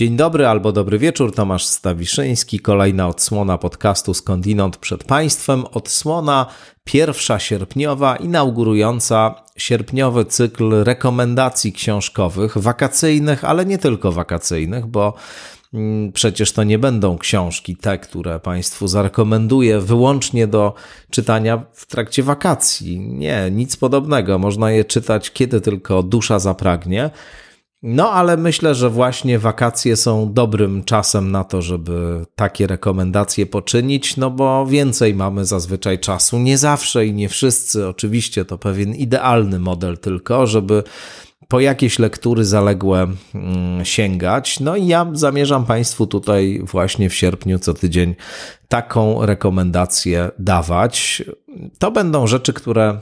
Dzień 0.00 0.16
dobry 0.16 0.46
albo 0.46 0.72
dobry 0.72 0.98
wieczór, 0.98 1.34
Tomasz 1.34 1.64
Stawiszyński. 1.64 2.60
Kolejna 2.60 3.08
odsłona 3.08 3.58
podcastu 3.58 4.14
Skądinąd 4.14 4.76
przed 4.76 5.04
Państwem. 5.04 5.64
Odsłona 5.72 6.46
pierwsza 6.84 7.38
sierpniowa, 7.38 8.16
inaugurująca 8.16 9.34
sierpniowy 9.56 10.24
cykl 10.24 10.84
rekomendacji 10.84 11.72
książkowych, 11.72 12.58
wakacyjnych, 12.58 13.44
ale 13.44 13.66
nie 13.66 13.78
tylko 13.78 14.12
wakacyjnych, 14.12 14.86
bo 14.86 15.14
mm, 15.74 16.12
Przecież 16.12 16.52
to 16.52 16.64
nie 16.64 16.78
będą 16.78 17.18
książki 17.18 17.76
te, 17.76 17.98
które 17.98 18.40
Państwu 18.40 18.88
zarekomenduję 18.88 19.80
wyłącznie 19.80 20.46
do 20.46 20.74
czytania 21.10 21.62
w 21.72 21.86
trakcie 21.86 22.22
wakacji. 22.22 23.00
Nie, 23.00 23.50
nic 23.50 23.76
podobnego. 23.76 24.38
Można 24.38 24.70
je 24.70 24.84
czytać 24.84 25.32
kiedy 25.32 25.60
tylko 25.60 26.02
dusza 26.02 26.38
zapragnie. 26.38 27.10
No, 27.82 28.10
ale 28.10 28.36
myślę, 28.36 28.74
że 28.74 28.90
właśnie 28.90 29.38
wakacje 29.38 29.96
są 29.96 30.32
dobrym 30.32 30.84
czasem 30.84 31.30
na 31.30 31.44
to, 31.44 31.62
żeby 31.62 32.26
takie 32.34 32.66
rekomendacje 32.66 33.46
poczynić, 33.46 34.16
no 34.16 34.30
bo 34.30 34.66
więcej 34.66 35.14
mamy 35.14 35.44
zazwyczaj 35.44 35.98
czasu. 35.98 36.38
Nie 36.38 36.58
zawsze 36.58 37.06
i 37.06 37.12
nie 37.12 37.28
wszyscy, 37.28 37.88
oczywiście 37.88 38.44
to 38.44 38.58
pewien 38.58 38.94
idealny 38.94 39.58
model 39.58 39.98
tylko, 39.98 40.46
żeby 40.46 40.82
po 41.48 41.60
jakieś 41.60 41.98
lektury 41.98 42.44
zaległe 42.44 43.06
mm, 43.34 43.84
sięgać. 43.84 44.60
No 44.60 44.76
i 44.76 44.86
ja 44.86 45.06
zamierzam 45.12 45.66
Państwu 45.66 46.06
tutaj 46.06 46.60
właśnie 46.64 47.10
w 47.10 47.14
sierpniu 47.14 47.58
co 47.58 47.74
tydzień 47.74 48.14
taką 48.68 49.26
rekomendację 49.26 50.30
dawać. 50.38 51.22
To 51.78 51.90
będą 51.90 52.26
rzeczy, 52.26 52.52
które 52.52 53.00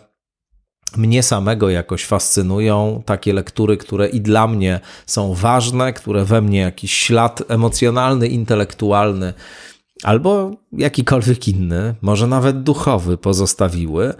mnie 0.97 1.22
samego 1.22 1.70
jakoś 1.70 2.05
fascynują 2.05 3.03
takie 3.06 3.33
lektury, 3.33 3.77
które 3.77 4.08
i 4.08 4.20
dla 4.20 4.47
mnie 4.47 4.81
są 5.06 5.34
ważne, 5.34 5.92
które 5.92 6.25
we 6.25 6.42
mnie 6.42 6.58
jakiś 6.58 6.92
ślad 6.92 7.42
emocjonalny, 7.48 8.28
intelektualny 8.28 9.34
albo 10.03 10.50
jakikolwiek 10.72 11.48
inny, 11.48 11.95
może 12.03 12.27
nawet 12.27 12.62
duchowy 12.62 13.19
pozostawiły. 13.19 14.14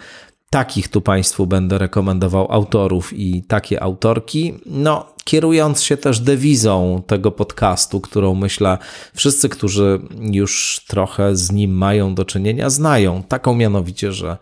Takich 0.51 0.89
tu 0.89 1.01
Państwu 1.01 1.47
będę 1.47 1.79
rekomendował 1.79 2.53
autorów 2.53 3.13
i 3.13 3.43
takie 3.43 3.83
autorki. 3.83 4.55
No, 4.67 5.07
kierując 5.25 5.83
się 5.83 5.97
też 5.97 6.21
dewizą 6.21 7.03
tego 7.07 7.31
podcastu, 7.31 8.01
którą 8.01 8.35
myślę 8.35 8.79
wszyscy, 9.15 9.49
którzy 9.49 10.01
już 10.21 10.85
trochę 10.89 11.37
z 11.37 11.53
nim 11.53 11.71
mają 11.71 12.15
do 12.15 12.25
czynienia, 12.25 12.71
znają. 12.71 13.23
Taką 13.23 13.55
mianowicie, 13.55 14.13
że 14.13 14.37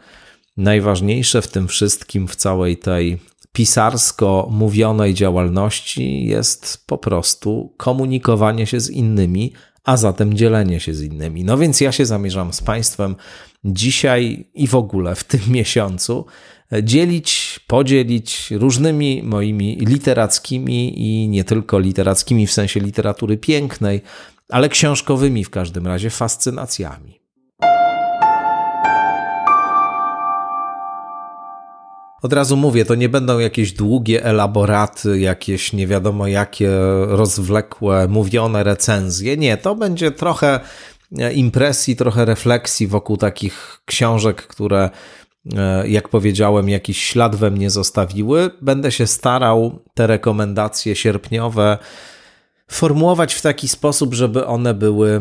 Najważniejsze 0.57 1.43
w 1.43 1.49
tym 1.49 1.69
wszystkim, 1.69 2.29
w 2.29 2.37
całej 2.37 2.77
tej 2.77 3.19
pisarsko-mówionej 3.53 5.15
działalności 5.15 6.27
jest 6.27 6.87
po 6.87 6.99
prostu 6.99 7.75
komunikowanie 7.77 8.67
się 8.67 8.81
z 8.81 8.91
innymi, 8.91 9.53
a 9.85 9.97
zatem 9.97 10.35
dzielenie 10.35 10.81
się 10.81 10.95
z 10.95 11.03
innymi. 11.03 11.45
No 11.45 11.59
więc 11.59 11.81
ja 11.81 11.93
się 11.93 12.07
zamierzam 12.07 12.53
z 12.53 12.63
Państwem 12.63 13.17
dzisiaj 13.65 14.47
i 14.55 14.67
w 14.67 14.75
ogóle 14.75 15.15
w 15.15 15.25
tym 15.25 15.41
miesiącu 15.59 16.27
dzielić, 16.83 17.61
podzielić 17.67 18.51
różnymi 18.51 19.23
moimi 19.23 19.77
literackimi 19.77 21.01
i 21.01 21.29
nie 21.29 21.45
tylko 21.45 21.79
literackimi 21.79 22.47
w 22.47 22.53
sensie 22.53 22.81
literatury 22.81 23.37
pięknej, 23.37 24.01
ale 24.49 24.69
książkowymi 24.69 25.45
w 25.45 25.51
każdym 25.51 25.87
razie 25.87 26.11
fascynacjami. 26.11 27.16
Od 32.23 32.33
razu 32.33 32.57
mówię, 32.57 32.85
to 32.85 32.95
nie 32.95 33.09
będą 33.09 33.39
jakieś 33.39 33.73
długie 33.73 34.25
elaboraty, 34.25 35.19
jakieś 35.19 35.73
nie 35.73 35.87
wiadomo 35.87 36.27
jakie 36.27 36.71
rozwlekłe, 37.07 38.09
mówione 38.09 38.65
recenzje. 38.65 39.37
Nie, 39.37 39.57
to 39.57 39.75
będzie 39.75 40.11
trochę 40.11 40.61
e, 41.19 41.33
impresji, 41.33 41.97
trochę 41.97 42.25
refleksji 42.25 42.87
wokół 42.87 43.17
takich 43.17 43.81
książek, 43.85 44.43
które, 44.43 44.91
e, 45.57 45.89
jak 45.89 46.09
powiedziałem, 46.09 46.69
jakiś 46.69 47.03
ślad 47.03 47.37
we 47.37 47.51
mnie 47.51 47.71
zostawiły. 47.71 48.51
Będę 48.61 48.93
się 48.93 49.07
starał 49.07 49.79
te 49.95 50.07
rekomendacje 50.07 50.97
sierpniowe 50.97 51.79
formułować 52.71 53.35
w 53.35 53.43
taki 53.43 53.69
sposób, 53.69 54.15
żeby 54.15 54.47
one 54.47 54.75
były 54.75 55.21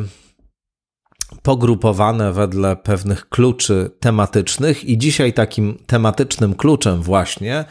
pogrupowane 1.46 2.34
wedle 2.34 2.76
pewnych 2.76 3.30
kluczy 3.30 3.92
tematycznych, 4.00 4.84
i 4.84 4.98
dzisiaj 4.98 5.34
takim 5.34 5.78
tematycznym 5.88 6.56
kluczem, 6.56 7.02
właśnie, 7.02 7.66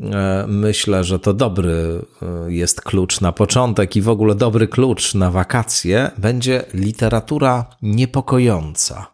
e, 0.00 0.44
myślę, 0.48 1.04
że 1.04 1.18
to 1.18 1.34
dobry 1.34 2.02
e, 2.22 2.52
jest 2.52 2.80
klucz 2.80 3.20
na 3.20 3.32
początek 3.32 3.96
i 3.96 4.02
w 4.02 4.08
ogóle 4.08 4.34
dobry 4.34 4.68
klucz 4.68 5.14
na 5.14 5.30
wakacje, 5.30 6.10
będzie 6.18 6.64
literatura 6.74 7.64
niepokojąca. 7.82 9.06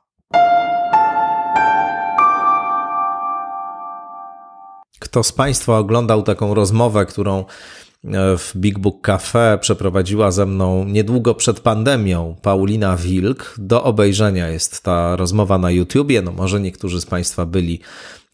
Kto 4.98 5.22
z 5.22 5.32
Państwa 5.32 5.78
oglądał 5.78 6.22
taką 6.22 6.54
rozmowę, 6.54 7.06
którą 7.06 7.44
w 8.14 8.52
Big 8.56 8.78
Book 8.78 9.00
Cafe 9.00 9.58
przeprowadziła 9.60 10.30
ze 10.30 10.46
mną 10.46 10.84
niedługo 10.84 11.34
przed 11.34 11.60
pandemią 11.60 12.36
Paulina 12.42 12.96
Wilk. 12.96 13.54
Do 13.58 13.84
obejrzenia 13.84 14.48
jest 14.48 14.82
ta 14.82 15.16
rozmowa 15.16 15.58
na 15.58 15.70
YouTubie. 15.70 16.22
No 16.22 16.32
może 16.32 16.60
niektórzy 16.60 17.00
z 17.00 17.06
Państwa 17.06 17.46
byli 17.46 17.80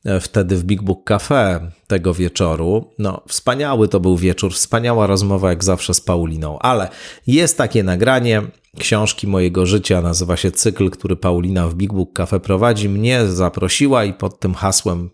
e, 0.05 0.21
wtedy 0.21 0.57
w 0.57 0.65
Big 0.65 0.83
Book 0.83 1.05
Cafe 1.05 1.71
tego 1.87 2.15
wieczoru. 2.15 2.91
No, 2.99 3.21
wspaniały 3.29 3.89
to 3.89 4.01
był 4.01 4.17
wieczór, 4.17 4.53
wspaniała 4.55 5.07
rozmowa 5.07 5.49
jak 5.49 5.65
zawsze 5.65 5.95
z 5.95 6.01
Pauliną, 6.01 6.59
ale 6.59 6.89
jest 7.27 7.59
takie 7.59 7.83
nagranie 7.83 8.43
książki 8.79 9.27
mojego 9.27 9.67
życia, 9.67 10.03
nazywa 10.03 10.37
się 10.37 10.51
cykl, 10.51 10.91
który 10.91 11.17
Paulina 11.17 11.69
w 11.69 11.75
Big 11.75 11.93
Book 11.93 12.13
Cafe 12.13 12.41
prowadzi. 12.41 12.89
Mnie 12.89 13.27
zaprosiła 13.27 14.05
i 14.05 14.13
pod 14.13 14.41
tym 14.41 14.55
hasłem 14.55 15.11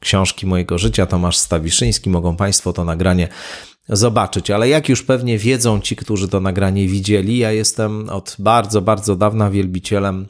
książki 0.00 0.46
mojego 0.46 0.78
życia 0.78 1.06
Tomasz 1.06 1.36
Stawiszyński 1.36 2.10
mogą 2.10 2.36
Państwo 2.36 2.72
to 2.72 2.84
nagranie 2.84 3.28
zobaczyć. 3.88 4.50
Ale 4.50 4.68
jak 4.68 4.88
już 4.88 5.02
pewnie 5.02 5.38
wiedzą 5.38 5.80
ci, 5.80 5.96
którzy 5.96 6.28
to 6.28 6.40
nagranie 6.40 6.88
widzieli, 6.88 7.38
ja 7.38 7.52
jestem 7.52 8.08
od 8.08 8.36
bardzo, 8.38 8.82
bardzo 8.82 9.16
dawna 9.16 9.50
wielbicielem 9.50 10.26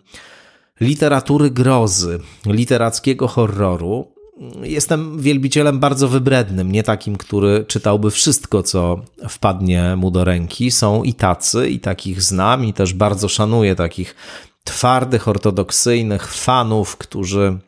literatury 0.81 1.51
grozy, 1.51 2.19
literackiego 2.47 3.29
horroru. 3.29 4.17
Jestem 4.63 5.21
wielbicielem 5.21 5.79
bardzo 5.79 6.09
wybrednym, 6.09 6.73
nie 6.73 6.83
takim, 6.83 7.17
który 7.17 7.65
czytałby 7.65 8.11
wszystko, 8.11 8.63
co 8.63 9.01
wpadnie 9.29 9.97
mu 9.97 10.11
do 10.11 10.25
ręki. 10.25 10.71
Są 10.71 11.03
i 11.03 11.15
tacy, 11.15 11.69
i 11.69 11.81
takich 11.81 12.23
znam, 12.23 12.65
i 12.65 12.73
też 12.73 12.95
bardzo 12.95 13.29
szanuję 13.29 13.75
takich 13.75 14.15
twardych, 14.65 15.29
ortodoksyjnych 15.29 16.35
fanów, 16.35 16.97
którzy 16.97 17.59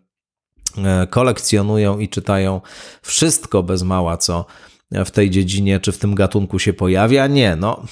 e, 0.78 1.06
kolekcjonują 1.06 1.98
i 1.98 2.08
czytają 2.08 2.60
wszystko 3.02 3.62
bez 3.62 3.82
mała, 3.82 4.16
co 4.16 4.44
w 4.90 5.10
tej 5.10 5.30
dziedzinie 5.30 5.80
czy 5.80 5.92
w 5.92 5.98
tym 5.98 6.14
gatunku 6.14 6.58
się 6.58 6.72
pojawia. 6.72 7.26
Nie, 7.26 7.56
no. 7.56 7.82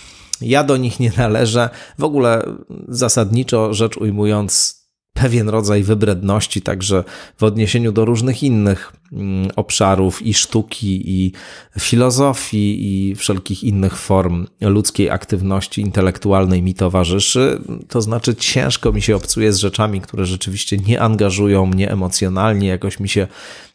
Ja 0.41 0.65
do 0.65 0.77
nich 0.77 1.01
nie 1.01 1.13
należę. 1.17 1.71
W 1.99 2.05
ogóle 2.05 2.43
zasadniczo 2.89 3.75
rzecz 3.75 3.97
ujmując, 3.97 4.83
pewien 5.17 5.49
rodzaj 5.49 5.83
wybredności, 5.83 6.63
także 6.63 7.05
w 7.37 7.43
odniesieniu 7.43 7.93
do 7.93 8.05
różnych 8.05 8.43
innych 8.43 8.93
mm, 9.13 9.51
obszarów 9.57 10.23
i 10.23 10.35
sztuki, 10.35 11.11
i 11.11 11.33
filozofii, 11.79 12.79
i 12.81 13.15
wszelkich 13.15 13.65
innych 13.65 13.97
form 13.97 14.47
ludzkiej 14.61 15.11
aktywności 15.11 15.81
intelektualnej 15.81 16.63
mi 16.63 16.75
towarzyszy. 16.75 17.61
To 17.89 18.03
znaczy, 18.03 18.35
ciężko 18.35 18.93
mi 18.93 19.03
się 19.03 19.17
obcuje 19.17 19.53
z 19.53 19.57
rzeczami, 19.57 20.01
które 20.01 20.27
rzeczywiście 20.27 20.77
nie 20.77 21.01
angażują 21.01 21.67
mnie 21.67 21.91
emocjonalnie, 21.91 22.69
jakoś 22.69 23.01
mi 23.01 23.09
się 23.09 23.27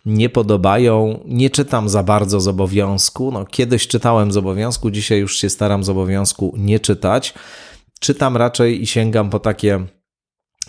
nie 0.06 0.30
podobają. 0.30 1.20
Nie 1.26 1.50
czytam 1.50 1.90
za 1.90 2.04
bardzo 2.04 2.40
z 2.40 2.48
obowiązku. 2.48 3.32
No, 3.32 3.46
kiedyś 3.46 3.88
czytałem 3.88 4.32
z 4.32 4.38
obowiązku, 4.38 4.92
dzisiaj 4.92 5.20
już 5.20 5.38
się 5.38 5.50
staram 5.50 5.84
z 5.84 5.90
obowiązku 5.90 6.54
nie 6.58 6.80
czytać. 6.80 7.34
Czytam 8.00 8.38
raczej 8.38 8.82
i 8.82 8.88
sięgam 8.88 9.30
po 9.30 9.40
takie 9.40 9.86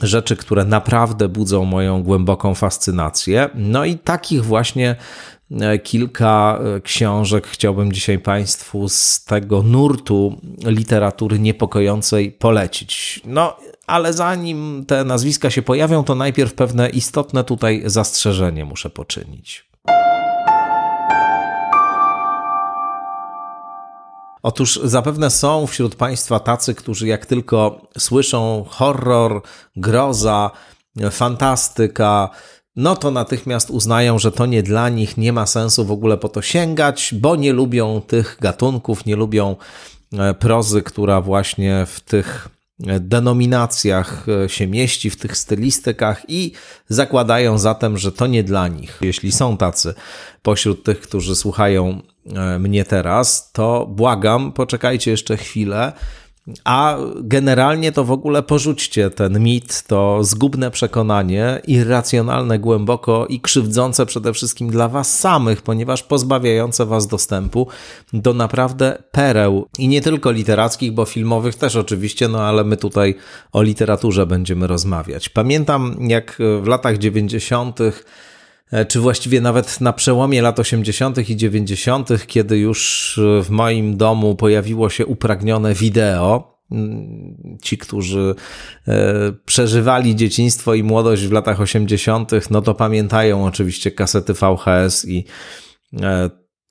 rzeczy, 0.00 0.36
które 0.36 0.64
naprawdę 0.64 1.28
budzą 1.28 1.64
moją 1.64 2.02
głęboką 2.02 2.54
fascynację. 2.54 3.50
No 3.54 3.84
i 3.84 3.98
takich 3.98 4.44
właśnie 4.44 4.96
e, 5.60 5.78
kilka 5.78 6.58
e, 6.76 6.80
książek 6.80 7.46
chciałbym 7.46 7.92
dzisiaj 7.92 8.18
Państwu 8.18 8.88
z 8.88 9.24
tego 9.24 9.62
nurtu 9.62 10.40
literatury 10.64 11.38
niepokojącej 11.38 12.32
polecić. 12.32 13.20
No, 13.24 13.56
ale 13.86 14.12
zanim 14.12 14.84
te 14.86 15.04
nazwiska 15.04 15.50
się 15.50 15.62
pojawią, 15.62 16.04
to 16.04 16.14
najpierw 16.14 16.54
pewne 16.54 16.88
istotne 16.88 17.44
tutaj 17.44 17.82
zastrzeżenie 17.86 18.64
muszę 18.64 18.90
poczynić. 18.90 19.71
Otóż 24.42 24.80
zapewne 24.84 25.30
są 25.30 25.66
wśród 25.66 25.94
Państwa 25.94 26.40
tacy, 26.40 26.74
którzy 26.74 27.06
jak 27.06 27.26
tylko 27.26 27.86
słyszą 27.98 28.64
horror, 28.68 29.42
groza, 29.76 30.50
fantastyka, 31.10 32.30
no 32.76 32.96
to 32.96 33.10
natychmiast 33.10 33.70
uznają, 33.70 34.18
że 34.18 34.32
to 34.32 34.46
nie 34.46 34.62
dla 34.62 34.88
nich, 34.88 35.16
nie 35.16 35.32
ma 35.32 35.46
sensu 35.46 35.84
w 35.84 35.92
ogóle 35.92 36.18
po 36.18 36.28
to 36.28 36.42
sięgać, 36.42 37.14
bo 37.14 37.36
nie 37.36 37.52
lubią 37.52 38.00
tych 38.00 38.36
gatunków, 38.40 39.06
nie 39.06 39.16
lubią 39.16 39.56
prozy, 40.38 40.82
która 40.82 41.20
właśnie 41.20 41.86
w 41.86 42.00
tych 42.00 42.48
denominacjach 43.00 44.26
się 44.46 44.66
mieści, 44.66 45.10
w 45.10 45.16
tych 45.16 45.36
stylistykach 45.36 46.22
i 46.28 46.52
zakładają 46.88 47.58
zatem, 47.58 47.98
że 47.98 48.12
to 48.12 48.26
nie 48.26 48.44
dla 48.44 48.68
nich. 48.68 48.98
Jeśli 49.00 49.32
są 49.32 49.56
tacy 49.56 49.94
pośród 50.42 50.84
tych, 50.84 51.00
którzy 51.00 51.36
słuchają 51.36 52.00
mnie 52.58 52.84
teraz, 52.84 53.52
to 53.52 53.86
błagam, 53.86 54.52
poczekajcie 54.52 55.10
jeszcze 55.10 55.36
chwilę 55.36 55.92
a 56.64 56.96
generalnie 57.20 57.92
to 57.92 58.04
w 58.04 58.10
ogóle 58.10 58.42
porzućcie 58.42 59.10
ten 59.10 59.40
mit, 59.40 59.82
to 59.82 60.24
zgubne 60.24 60.70
przekonanie, 60.70 61.60
irracjonalne 61.66 62.58
głęboko 62.58 63.26
i 63.26 63.40
krzywdzące 63.40 64.06
przede 64.06 64.32
wszystkim 64.32 64.70
dla 64.70 64.88
Was 64.88 65.18
samych, 65.18 65.62
ponieważ 65.62 66.02
pozbawiające 66.02 66.86
Was 66.86 67.06
dostępu 67.06 67.66
do 68.12 68.34
naprawdę 68.34 69.02
pereł 69.10 69.66
i 69.78 69.88
nie 69.88 70.00
tylko 70.00 70.30
literackich, 70.30 70.92
bo 70.92 71.04
filmowych 71.04 71.54
też 71.54 71.76
oczywiście, 71.76 72.28
no 72.28 72.42
ale 72.42 72.64
my 72.64 72.76
tutaj 72.76 73.14
o 73.52 73.62
literaturze 73.62 74.26
będziemy 74.26 74.66
rozmawiać. 74.66 75.28
Pamiętam, 75.28 75.96
jak 76.00 76.38
w 76.62 76.66
latach 76.66 76.98
90 76.98 77.80
E, 77.80 77.92
czy 78.88 79.00
właściwie 79.00 79.40
nawet 79.40 79.80
na 79.80 79.92
przełomie 79.92 80.42
lat 80.42 80.60
80. 80.60 81.30
i 81.30 81.36
90., 81.36 82.08
kiedy 82.26 82.58
już 82.58 83.20
w 83.42 83.50
moim 83.50 83.96
domu 83.96 84.36
pojawiło 84.36 84.90
się 84.90 85.06
upragnione 85.06 85.74
wideo. 85.74 86.52
Mm, 86.72 87.58
ci, 87.62 87.78
którzy 87.78 88.34
e, 88.88 89.32
przeżywali 89.44 90.16
dzieciństwo 90.16 90.74
i 90.74 90.82
młodość 90.82 91.26
w 91.26 91.32
latach 91.32 91.60
80., 91.60 92.30
no 92.50 92.62
to 92.62 92.74
pamiętają 92.74 93.44
oczywiście 93.44 93.90
kasety 93.90 94.34
VHS 94.34 95.08
i 95.08 95.24
e, 96.02 96.30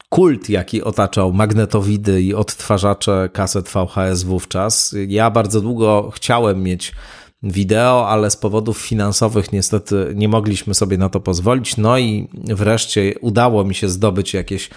kult, 0.09 0.50
jaki 0.50 0.83
otaczał 0.83 1.33
magnetowidy 1.33 2.21
i 2.21 2.33
odtwarzacze 2.33 3.30
kaset 3.33 3.69
VHS 3.69 4.24
wówczas. 4.24 4.95
Ja 5.07 5.31
bardzo 5.31 5.62
długo 5.62 6.12
chciałem 6.15 6.63
mieć 6.63 6.94
wideo, 7.43 8.09
ale 8.09 8.29
z 8.29 8.38
powodów 8.38 8.77
finansowych 8.77 9.53
niestety 9.53 10.13
nie 10.15 10.27
mogliśmy 10.27 10.73
sobie 10.73 10.97
na 10.97 11.09
to 11.09 11.19
pozwolić. 11.19 11.77
No 11.77 11.97
i 11.97 12.27
wreszcie 12.33 13.13
udało 13.21 13.63
mi 13.63 13.75
się 13.75 13.89
zdobyć 13.89 14.33
jakieś 14.33 14.69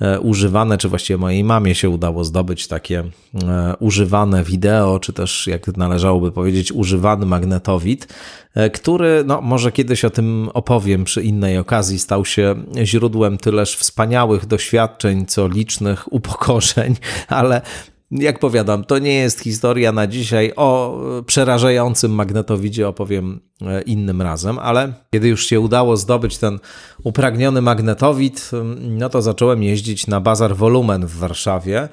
e, 0.00 0.20
używane, 0.20 0.78
czy 0.78 0.88
właściwie 0.88 1.16
mojej 1.16 1.44
mamie 1.44 1.74
się 1.74 1.88
udało 1.88 2.24
zdobyć 2.24 2.68
takie 2.68 3.04
e, 3.42 3.74
używane 3.80 4.44
wideo, 4.44 4.98
czy 4.98 5.12
też 5.12 5.46
jak 5.46 5.76
należałoby 5.76 6.32
powiedzieć, 6.32 6.72
używany 6.72 7.26
magnetowid, 7.26 8.08
e, 8.54 8.70
który, 8.70 9.24
no 9.26 9.40
może 9.40 9.72
kiedyś 9.72 10.04
o 10.04 10.10
tym 10.10 10.50
opowiem 10.54 11.04
przy 11.04 11.22
innej 11.22 11.58
okazji, 11.58 11.98
stał 11.98 12.24
się 12.24 12.54
źródłem 12.84 13.38
tyleż 13.38 13.76
wspaniałych 13.76 14.46
doświadczeń, 14.46 15.26
co 15.26 15.48
licznych 15.48 16.12
upokorzeń, 16.12 16.96
ale 17.28 17.62
jak 18.10 18.38
powiadam, 18.38 18.84
to 18.84 18.98
nie 18.98 19.14
jest 19.14 19.40
historia 19.40 19.92
na 19.92 20.06
dzisiaj. 20.06 20.52
O 20.56 21.00
przerażającym 21.26 22.12
magnetowidzie 22.12 22.88
opowiem 22.88 23.40
e, 23.62 23.82
innym 23.82 24.22
razem, 24.22 24.58
ale 24.58 24.92
kiedy 25.10 25.28
już 25.28 25.46
się 25.46 25.60
udało 25.60 25.96
zdobyć 25.96 26.38
ten 26.38 26.58
upragniony 27.02 27.62
magnetowid, 27.62 28.50
no 28.80 29.08
to 29.08 29.22
zacząłem 29.22 29.62
jeździć 29.62 30.06
na 30.06 30.20
bazar 30.20 30.56
Volumen 30.56 31.06
w 31.06 31.16
Warszawie. 31.16 31.88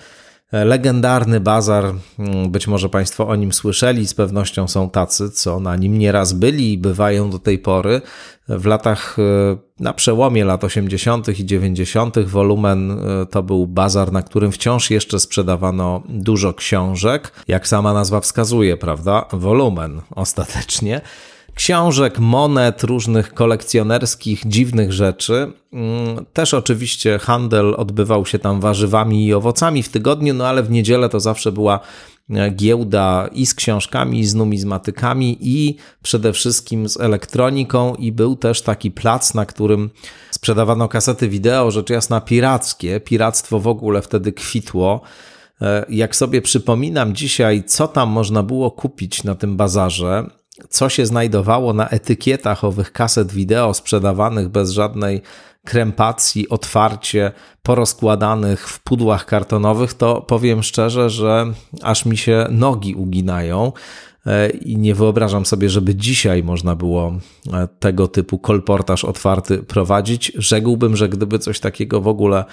Legendarny 0.52 1.40
bazar, 1.40 1.86
mm, 2.20 2.52
być 2.52 2.68
może 2.68 2.90
Państwo 2.90 3.28
o 3.28 3.36
nim 3.36 3.54
słyszeli, 3.54 4.08
z 4.08 4.14
pewnością 4.14 4.68
są 4.68 4.90
tacy, 4.90 5.30
co 5.30 5.60
na 5.60 5.76
nim 5.76 5.98
nieraz 5.98 6.34
byli 6.34 6.74
i 6.74 6.78
bywają 6.78 7.30
do 7.30 7.40
tej 7.40 7.60
pory. 7.60 8.02
W 8.50 8.66
latach, 8.66 9.18
e, 9.20 9.58
na 9.80 9.94
przełomie 9.94 10.46
lat 10.46 10.64
80. 10.64 11.40
i 11.40 11.46
90., 11.46 12.24
wolumen 12.26 12.92
e, 12.92 13.26
to 13.26 13.44
był 13.44 13.68
bazar, 13.68 14.12
na 14.12 14.22
którym 14.22 14.52
wciąż 14.52 14.92
jeszcze 14.92 15.20
sprzedawano 15.20 16.04
dużo 16.10 16.54
książek. 16.54 17.32
Jak 17.48 17.68
sama 17.68 17.94
nazwa 17.94 18.20
wskazuje, 18.20 18.78
prawda? 18.78 19.26
Wolumen 19.32 20.02
ostatecznie 20.16 21.02
książek, 21.58 22.20
monet, 22.20 22.84
różnych 22.84 23.34
kolekcjonerskich, 23.34 24.42
dziwnych 24.46 24.94
rzeczy. 24.94 25.54
Mm, 25.74 26.26
też 26.34 26.54
oczywiście 26.54 27.20
handel 27.20 27.76
odbywał 27.78 28.26
się 28.26 28.40
tam 28.40 28.60
warzywami 28.60 29.26
i 29.26 29.34
owocami 29.34 29.84
w 29.84 29.90
tygodniu, 29.90 30.34
no 30.34 30.48
ale 30.48 30.64
w 30.64 30.72
niedzielę 30.72 31.10
to 31.10 31.20
zawsze 31.20 31.52
była 31.52 31.80
e, 32.30 32.50
giełda 32.50 33.30
i 33.32 33.46
z 33.46 33.54
książkami, 33.54 34.20
i 34.20 34.26
z 34.26 34.36
numizmatykami, 34.36 35.38
i 35.42 35.76
przede 36.04 36.34
wszystkim 36.34 36.90
z 36.90 37.00
elektroniką, 37.00 37.96
i 37.96 38.12
był 38.12 38.36
też 38.36 38.62
taki 38.62 38.92
plac, 38.92 39.34
na 39.34 39.46
którym 39.46 39.90
sprzedawano 40.32 40.88
kasety 40.88 41.30
wideo, 41.30 41.72
rzecz 41.72 41.90
jasna 41.90 42.22
pirackie. 42.22 43.00
Piractwo 43.00 43.60
w 43.60 43.68
ogóle 43.68 44.02
wtedy 44.02 44.34
kwitło. 44.34 45.02
E, 45.62 45.86
jak 45.90 46.16
sobie 46.16 46.42
przypominam 46.42 47.16
dzisiaj, 47.16 47.64
co 47.64 47.88
tam 47.88 48.10
można 48.10 48.44
było 48.44 48.72
kupić 48.72 49.24
na 49.24 49.36
tym 49.36 49.58
bazarze, 49.58 50.37
co 50.70 50.90
się 50.90 51.06
znajdowało 51.06 51.74
na 51.74 51.90
etykietach 51.90 52.64
owych 52.64 52.92
kaset 52.92 53.32
wideo 53.32 53.74
sprzedawanych 53.74 54.50
bez 54.50 54.70
żadnej 54.72 55.22
krempacji, 55.66 56.50
otwarcie, 56.50 57.32
porozkładanych 57.64 58.70
w 58.70 58.80
pudłach 58.80 59.26
kartonowych, 59.26 59.94
to 59.94 60.22
powiem 60.22 60.64
szczerze, 60.64 61.10
że 61.10 61.46
aż 61.82 62.06
mi 62.06 62.18
się 62.18 62.48
nogi 62.50 62.96
uginają. 62.96 63.72
E, 64.28 64.50
i 64.50 64.78
nie 64.78 64.96
wyobrażam 64.96 65.46
sobie, 65.46 65.70
żeby 65.70 65.96
dzisiaj 65.96 66.44
można 66.44 66.76
było 66.76 67.14
e, 67.54 67.68
tego 67.80 68.08
typu 68.08 68.40
kolportaż 68.40 69.06
otwarty 69.06 69.58
prowadzić. 69.58 70.32
Rzekłbym, 70.36 70.96
że 70.96 71.10
gdyby 71.10 71.40
coś 71.40 71.60
takiego 71.60 72.02
w 72.02 72.08
ogóle 72.08 72.46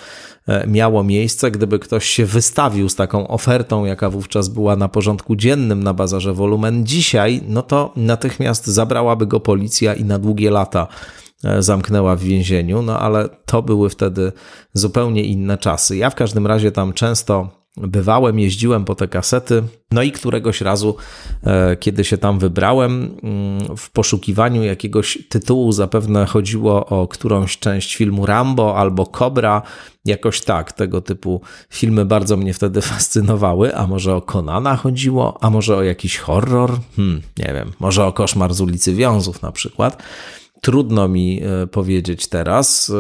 e, 0.49 0.67
miało 0.67 1.05
miejsce, 1.05 1.51
gdyby 1.51 1.79
ktoś 1.79 2.05
się 2.05 2.27
wystawił 2.27 2.89
z 2.89 2.95
taką 2.95 3.29
ofertą, 3.29 3.85
jaka 3.85 4.11
wówczas 4.11 4.49
była 4.49 4.77
na 4.77 4.89
porządku 4.89 5.37
dziennym 5.37 5.83
na 5.83 5.95
bazarze 5.95 6.33
Wolumen, 6.33 6.87
dzisiaj, 6.87 7.41
no 7.49 7.63
to 7.63 7.93
natychmiast 7.97 8.67
zabrałaby 8.67 9.27
go 9.27 9.41
policja 9.41 9.95
i 9.95 10.05
na 10.05 10.19
długie 10.19 10.51
lata 10.51 10.87
zamknęła 11.59 12.17
w 12.17 12.21
więzieniu, 12.21 12.83
no 12.83 13.01
ale 13.01 13.29
to 13.47 13.63
były 13.63 13.91
wtedy 13.91 14.33
zupełnie 14.73 15.23
inne 15.23 15.59
czasy. 15.59 15.97
Ja 15.97 16.11
w 16.11 16.15
każdym 16.15 16.47
razie 16.47 16.73
tam 16.73 16.93
często 16.93 17.64
bywałem, 17.77 18.39
jeździłem 18.39 18.85
po 18.85 18.95
te 18.95 19.09
kasety. 19.09 19.63
No 19.91 20.03
i 20.03 20.13
któregoś 20.13 20.61
razu, 20.61 20.97
e, 21.45 21.77
kiedy 21.77 22.05
się 22.05 22.19
tam 22.19 22.39
wybrałem, 22.39 23.17
mm, 23.23 23.77
w 23.77 23.91
poszukiwaniu 23.91 24.63
jakiegoś 24.63 25.19
tytułu, 25.29 25.73
zapewne 25.73 26.27
chodziło 26.27 26.87
o 26.87 27.09
którąś 27.09 27.59
część 27.59 27.97
filmu 27.97 28.27
Rambo 28.27 28.77
albo 28.77 29.07
Cobra, 29.07 29.63
jakoś 30.05 30.41
tak, 30.41 30.73
tego 30.73 31.01
typu 31.01 31.41
filmy 31.71 32.05
bardzo 32.05 32.37
mnie 32.37 32.55
wtedy 32.55 32.83
fascynowały. 32.93 33.77
A 33.77 33.87
może 33.87 34.15
o 34.15 34.23
Konana 34.23 34.77
chodziło, 34.77 35.39
a 35.41 35.51
może 35.51 35.77
o 35.77 35.83
jakiś 35.83 36.19
horror? 36.19 36.71
Hmm, 36.97 37.23
nie 37.39 37.53
wiem, 37.55 37.73
może 37.81 38.07
o 38.07 38.13
koszmar 38.13 38.55
z 38.55 38.61
ulicy 38.61 38.95
Wiązów 38.95 39.43
na 39.43 39.53
przykład 39.53 40.03
trudno 40.65 41.09
mi 41.09 41.43
e, 41.43 41.67
powiedzieć 41.67 42.27
teraz. 42.27 42.91
E, 42.91 42.95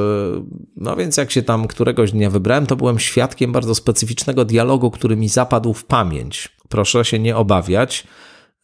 no 0.77 0.97
więc 0.97 1.17
jak 1.17 1.31
się 1.31 1.43
tam 1.43 1.67
któregoś 1.67 2.13
dnia 2.13 2.31
wybrałem, 2.31 2.67
to 2.67 2.77
byłem 2.77 2.99
świadkiem 2.99 3.53
bardzo 3.53 3.75
specyficznego 3.75 4.45
dialogu, 4.45 4.91
który 4.91 5.17
mi 5.17 5.29
zapadł 5.29 5.73
w 5.75 5.85
pamięć. 5.85 6.49
Proszę 6.69 7.05
się 7.05 7.19
nie 7.19 7.37
obawiać. 7.37 8.07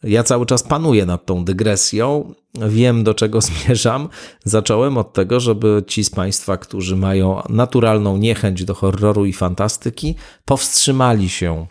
Ja 0.03 0.23
cały 0.23 0.45
czas 0.45 0.63
panuję 0.63 1.05
nad 1.05 1.25
tą 1.25 1.45
dygresją, 1.45 2.33
wiem 2.67 3.03
do 3.03 3.13
czego 3.13 3.41
zmierzam. 3.47 4.09
Zacząłem 4.43 4.97
od 4.97 5.13
tego, 5.13 5.39
żeby 5.39 5.83
ci 5.87 6.03
z 6.03 6.09
Państwa, 6.09 6.57
którzy 6.57 6.95
mają 6.95 7.41
naturalną 7.49 8.17
niechęć 8.17 8.65
do 8.65 8.73
horroru 8.73 9.25
i 9.25 9.33
fantastyki, 9.33 10.15
powstrzymali 10.45 11.29
się 11.29 11.67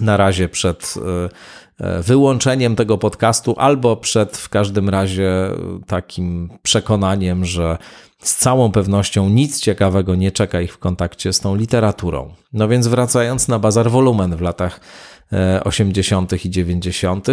na 0.00 0.16
razie 0.16 0.48
przed 0.48 0.94
e, 0.96 1.28
wyłączeniem 2.02 2.76
tego 2.76 2.98
podcastu, 2.98 3.54
albo 3.58 3.96
przed 3.96 4.36
w 4.36 4.48
każdym 4.48 4.88
razie 4.88 5.50
takim 5.86 6.50
przekonaniem, 6.62 7.44
że 7.44 7.78
z 8.22 8.36
całą 8.36 8.72
pewnością 8.72 9.28
nic 9.28 9.60
ciekawego 9.60 10.14
nie 10.14 10.32
czeka 10.32 10.60
ich 10.60 10.72
w 10.72 10.78
kontakcie 10.78 11.32
z 11.32 11.40
tą 11.40 11.56
literaturą. 11.56 12.34
No 12.52 12.68
więc 12.68 12.86
wracając 12.86 13.48
na 13.48 13.58
bazar 13.58 13.90
wolumen 13.90 14.36
w 14.36 14.40
latach 14.40 14.80
80. 15.64 16.32
E, 16.32 16.36
i 16.36 16.50
90., 16.50 17.26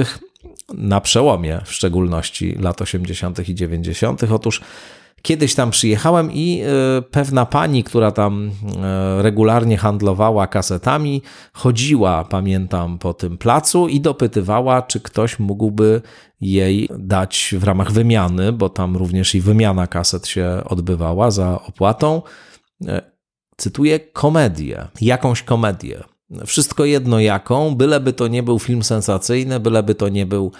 na 0.73 1.01
przełomie 1.01 1.61
w 1.65 1.73
szczególności 1.73 2.55
lat 2.59 2.81
80. 2.81 3.49
i 3.49 3.55
90., 3.55 4.23
otóż 4.23 4.61
Kiedyś 5.25 5.55
tam 5.55 5.71
przyjechałem 5.71 6.31
i 6.31 6.61
e, 6.61 7.01
pewna 7.01 7.45
pani, 7.45 7.83
która 7.83 8.11
tam 8.11 8.51
e, 8.83 9.21
regularnie 9.21 9.77
handlowała 9.77 10.47
kasetami, 10.47 11.21
chodziła, 11.53 12.23
pamiętam, 12.23 12.97
po 12.97 13.13
tym 13.13 13.37
placu 13.37 13.87
i 13.87 14.01
dopytywała, 14.01 14.81
czy 14.81 14.99
ktoś 14.99 15.39
mógłby 15.39 16.01
jej 16.41 16.89
dać 16.99 17.55
w 17.57 17.63
ramach 17.63 17.91
wymiany, 17.91 18.51
bo 18.51 18.69
tam 18.69 18.97
również 18.97 19.35
i 19.35 19.41
wymiana 19.41 19.87
kaset 19.87 20.27
się 20.27 20.61
odbywała 20.65 21.31
za 21.31 21.61
opłatą. 21.67 22.21
E, 22.87 23.01
cytuję 23.57 23.99
komedię, 23.99 24.87
jakąś 25.01 25.43
komedię. 25.43 26.03
Wszystko 26.45 26.85
jedno 26.85 27.19
jaką, 27.19 27.75
byleby 27.75 28.13
to 28.13 28.27
nie 28.27 28.43
był 28.43 28.59
film 28.59 28.83
sensacyjny, 28.83 29.59
byleby 29.59 29.95
to 29.95 30.09
nie 30.09 30.25
był 30.25 30.51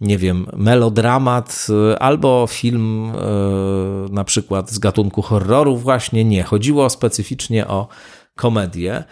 nie 0.00 0.18
wiem, 0.18 0.46
melodramat 0.56 1.66
y, 1.92 1.98
albo 1.98 2.46
film 2.50 3.10
y, 3.10 4.12
na 4.12 4.24
przykład 4.24 4.70
z 4.70 4.78
gatunku 4.78 5.22
horroru, 5.22 5.76
właśnie 5.76 6.24
nie. 6.24 6.42
Chodziło 6.42 6.90
specyficznie 6.90 7.66
o 7.66 7.88
komedię. 8.36 9.04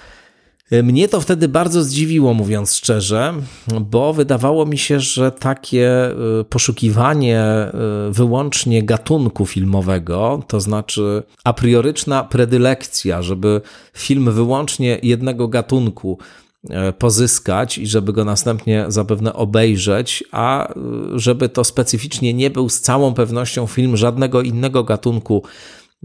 Mnie 0.83 1.09
to 1.09 1.21
wtedy 1.21 1.49
bardzo 1.49 1.83
zdziwiło, 1.83 2.35
mówiąc 2.35 2.75
szczerze, 2.75 3.35
bo 3.80 4.12
wydawało 4.12 4.66
mi 4.66 4.78
się, 4.78 5.00
że 5.00 5.33
takie 5.33 6.11
y, 6.40 6.45
poszukiwanie 6.45 7.45
y, 8.09 8.12
wyłącznie 8.12 8.83
gatunku 8.83 9.47
filmowego, 9.47 10.42
to 10.49 10.61
znaczy 10.61 11.23
a 11.45 11.52
prioryczna 11.52 12.25
predylekcja, 12.25 13.23
żeby 13.23 13.61
film 13.95 14.33
wyłącznie 14.33 14.99
jednego 15.02 15.49
gatunku 15.49 16.18
y, 16.21 16.47
pozyskać 16.98 17.78
i 17.78 17.86
żeby 17.86 18.12
go 18.12 18.24
następnie 18.24 18.84
zapewne 18.88 19.32
obejrzeć, 19.32 20.24
a 20.32 20.74
żeby 21.14 21.48
to 21.48 21.64
specyficznie 21.64 22.34
nie 22.34 22.50
był 22.50 22.68
z 22.68 22.80
całą 22.80 23.14
pewnością 23.14 23.66
film 23.66 23.96
żadnego 23.96 24.42
innego 24.42 24.84
gatunku 24.84 25.42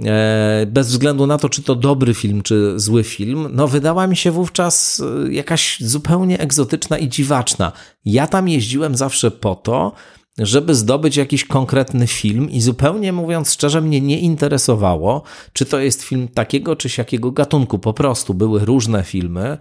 E, 0.05 0.65
bez 0.65 0.87
względu 0.87 1.27
na 1.27 1.37
to, 1.37 1.49
czy 1.49 1.63
to 1.63 1.75
dobry 1.75 2.13
film, 2.13 2.41
czy 2.41 2.79
zły 2.79 3.03
film, 3.03 3.49
no 3.51 3.67
wydała 3.67 4.07
mi 4.07 4.15
się 4.15 4.31
wówczas 4.31 5.01
e, 5.27 5.33
jakaś 5.33 5.77
zupełnie 5.79 6.39
egzotyczna 6.39 6.97
i 6.97 7.09
dziwaczna. 7.09 7.71
Ja 8.05 8.27
tam 8.27 8.49
jeździłem 8.49 8.95
zawsze 8.95 9.31
po 9.31 9.55
to, 9.55 9.91
żeby 10.37 10.75
zdobyć 10.75 11.17
jakiś 11.17 11.45
konkretny 11.45 12.07
film 12.07 12.49
i 12.51 12.61
zupełnie 12.61 13.13
mówiąc 13.13 13.53
szczerze 13.53 13.81
mnie 13.81 14.01
nie 14.01 14.19
interesowało, 14.19 15.23
czy 15.53 15.65
to 15.65 15.79
jest 15.79 16.03
film 16.03 16.27
takiego 16.27 16.75
czy 16.75 16.89
siakiego 16.89 17.31
gatunku. 17.31 17.79
Po 17.79 17.93
prostu 17.93 18.33
były 18.33 18.65
różne 18.65 19.03
filmy 19.03 19.57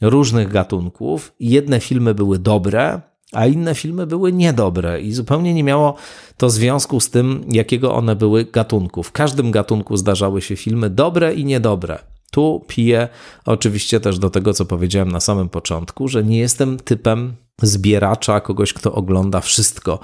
różnych 0.00 0.48
gatunków. 0.48 1.32
Jedne 1.40 1.80
filmy 1.80 2.14
były 2.14 2.38
dobre, 2.38 3.00
a 3.32 3.46
inne 3.46 3.74
filmy 3.74 4.06
były 4.06 4.32
niedobre 4.32 5.00
i 5.00 5.12
zupełnie 5.12 5.54
nie 5.54 5.64
miało 5.64 5.94
to 6.36 6.50
związku 6.50 7.00
z 7.00 7.10
tym, 7.10 7.44
jakiego 7.48 7.94
one 7.94 8.16
były 8.16 8.44
gatunku. 8.44 9.02
W 9.02 9.12
każdym 9.12 9.50
gatunku 9.50 9.96
zdarzały 9.96 10.42
się 10.42 10.56
filmy 10.56 10.90
dobre 10.90 11.34
i 11.34 11.44
niedobre. 11.44 11.98
Tu 12.30 12.64
piję 12.66 13.08
oczywiście 13.46 14.00
też 14.00 14.18
do 14.18 14.30
tego, 14.30 14.54
co 14.54 14.64
powiedziałem 14.64 15.12
na 15.12 15.20
samym 15.20 15.48
początku, 15.48 16.08
że 16.08 16.24
nie 16.24 16.38
jestem 16.38 16.78
typem 16.78 17.34
zbieracza, 17.62 18.40
kogoś, 18.40 18.72
kto 18.72 18.92
ogląda 18.92 19.40
wszystko 19.40 19.98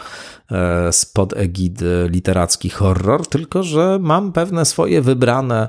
e, 0.51 0.93
spod 0.93 1.37
egidy 1.37 2.09
literacki 2.11 2.71
horror, 2.71 3.27
tylko 3.27 3.63
że 3.63 3.99
mam 4.01 4.33
pewne 4.33 4.65
swoje 4.65 5.03
wybrane 5.03 5.69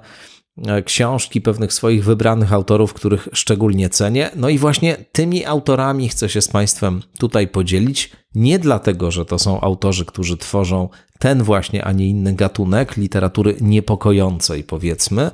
książki 0.85 1.41
pewnych 1.41 1.73
swoich 1.73 2.03
wybranych 2.03 2.53
autorów, 2.53 2.93
których 2.93 3.27
szczególnie 3.33 3.89
cenię. 3.89 4.29
No 4.35 4.49
i 4.49 4.57
właśnie 4.57 4.95
tymi 5.11 5.45
autorami 5.45 6.09
chcę 6.09 6.29
się 6.29 6.41
z 6.41 6.47
Państwem 6.47 7.01
tutaj 7.19 7.47
podzielić. 7.47 8.11
Nie 8.35 8.59
dlatego, 8.59 9.11
że 9.11 9.25
to 9.25 9.39
są 9.39 9.61
autorzy, 9.61 10.05
którzy 10.05 10.37
tworzą 10.37 10.89
ten 11.19 11.43
właśnie, 11.43 11.85
a 11.85 11.91
nie 11.91 12.07
inny 12.07 12.33
gatunek 12.33 12.97
literatury 12.97 13.55
niepokojącej, 13.61 14.63
powiedzmy, 14.63 15.31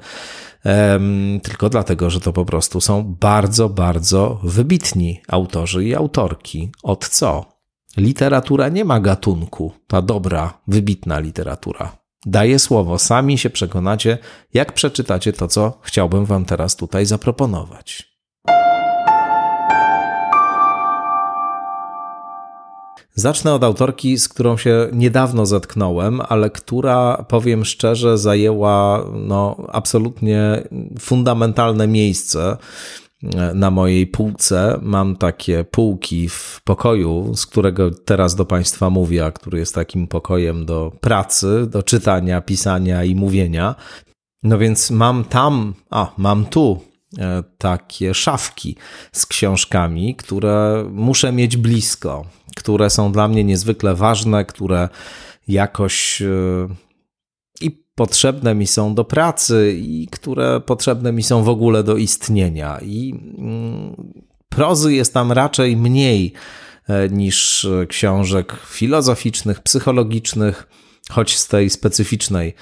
tylko 1.43 1.69
dlatego, 1.69 2.09
że 2.09 2.19
to 2.19 2.33
po 2.33 2.45
prostu 2.45 2.81
są 2.81 3.15
bardzo, 3.19 3.69
bardzo 3.69 4.39
wybitni 4.43 5.21
autorzy 5.27 5.85
i 5.85 5.95
autorki. 5.95 6.71
Od 6.83 7.09
co? 7.09 7.45
Literatura 7.97 8.69
nie 8.69 8.85
ma 8.85 8.99
gatunku, 8.99 9.71
ta 9.87 10.01
dobra, 10.01 10.61
wybitna 10.67 11.19
literatura. 11.19 12.02
Daję 12.25 12.59
słowo, 12.59 12.99
sami 12.99 13.37
się 13.37 13.49
przekonacie, 13.49 14.17
jak 14.53 14.73
przeczytacie 14.73 15.33
to, 15.33 15.47
co 15.47 15.79
chciałbym 15.81 16.25
Wam 16.25 16.45
teraz 16.45 16.75
tutaj 16.75 17.05
zaproponować. 17.05 18.13
Zacznę 23.15 23.53
od 23.53 23.63
autorki, 23.63 24.17
z 24.17 24.29
którą 24.29 24.57
się 24.57 24.89
niedawno 24.93 25.45
zetknąłem, 25.45 26.21
ale 26.29 26.49
która, 26.49 27.25
powiem 27.27 27.65
szczerze, 27.65 28.17
zajęła 28.17 29.05
no, 29.13 29.57
absolutnie 29.71 30.63
fundamentalne 30.99 31.87
miejsce 31.87 32.57
na 33.53 33.71
mojej 33.71 34.07
półce 34.07 34.79
mam 34.81 35.15
takie 35.15 35.63
półki 35.63 36.29
w 36.29 36.61
pokoju, 36.63 37.35
z 37.35 37.45
którego 37.45 37.91
teraz 37.91 38.35
do 38.35 38.45
Państwa 38.45 38.89
mówię, 38.89 39.25
a 39.25 39.31
który 39.31 39.59
jest 39.59 39.75
takim 39.75 40.07
pokojem 40.07 40.65
do 40.65 40.91
pracy, 41.01 41.67
do 41.69 41.83
czytania, 41.83 42.41
pisania 42.41 43.03
i 43.03 43.15
mówienia. 43.15 43.75
No 44.43 44.57
więc 44.57 44.91
mam 44.91 45.23
tam, 45.23 45.73
a 45.89 46.11
mam 46.17 46.45
tu 46.45 46.81
e, 47.17 47.43
takie 47.57 48.13
szafki 48.13 48.75
z 49.11 49.25
książkami, 49.25 50.15
które 50.15 50.85
muszę 50.91 51.31
mieć 51.31 51.57
blisko, 51.57 52.25
które 52.55 52.89
są 52.89 53.11
dla 53.11 53.27
mnie 53.27 53.43
niezwykle 53.43 53.95
ważne, 53.95 54.45
które 54.45 54.89
jakoś 55.47 56.21
e, 56.21 56.27
potrzebne 57.95 58.55
mi 58.55 58.67
są 58.67 58.95
do 58.95 59.05
pracy 59.05 59.75
i 59.77 60.07
które 60.11 60.61
potrzebne 60.61 61.11
mi 61.11 61.23
są 61.23 61.43
w 61.43 61.49
ogóle 61.49 61.83
do 61.83 61.97
istnienia. 61.97 62.79
I 62.81 63.13
mm, 63.37 64.13
prozy 64.49 64.93
jest 64.93 65.13
tam 65.13 65.31
raczej 65.31 65.77
mniej 65.77 66.33
e, 66.87 67.09
niż 67.09 67.67
książek 67.89 68.55
filozoficznych, 68.65 69.59
psychologicznych, 69.59 70.67
choć 71.09 71.37
z 71.37 71.47
tej 71.47 71.69
specyficznej 71.69 72.53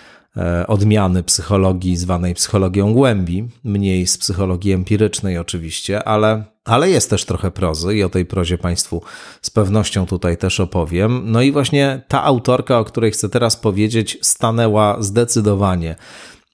odmiany 0.68 1.24
psychologii 1.24 1.98
zwanej 1.98 2.34
psychologią 2.34 2.94
głębi, 2.94 3.48
mniej 3.64 4.08
z 4.08 4.18
psychologii 4.18 4.72
empirycznej 4.72 5.38
oczywiście, 5.38 6.04
ale 6.04 6.44
ale 6.66 6.90
jest 6.90 7.10
też 7.10 7.26
trochę 7.26 7.52
prozy 7.52 7.96
i 7.96 8.04
o 8.04 8.10
tej 8.10 8.26
prozie 8.26 8.58
Państwu 8.58 9.02
z 9.42 9.50
pewnością 9.50 10.06
tutaj 10.06 10.38
też 10.38 10.60
opowiem. 10.60 11.22
No 11.26 11.42
i 11.42 11.52
właśnie 11.52 12.02
ta 12.08 12.24
autorka, 12.24 12.80
o 12.80 12.86
której 12.86 13.12
chcę 13.12 13.30
teraz 13.30 13.56
powiedzieć, 13.56 14.18
stanęła 14.22 14.98
zdecydowanie 15.02 15.96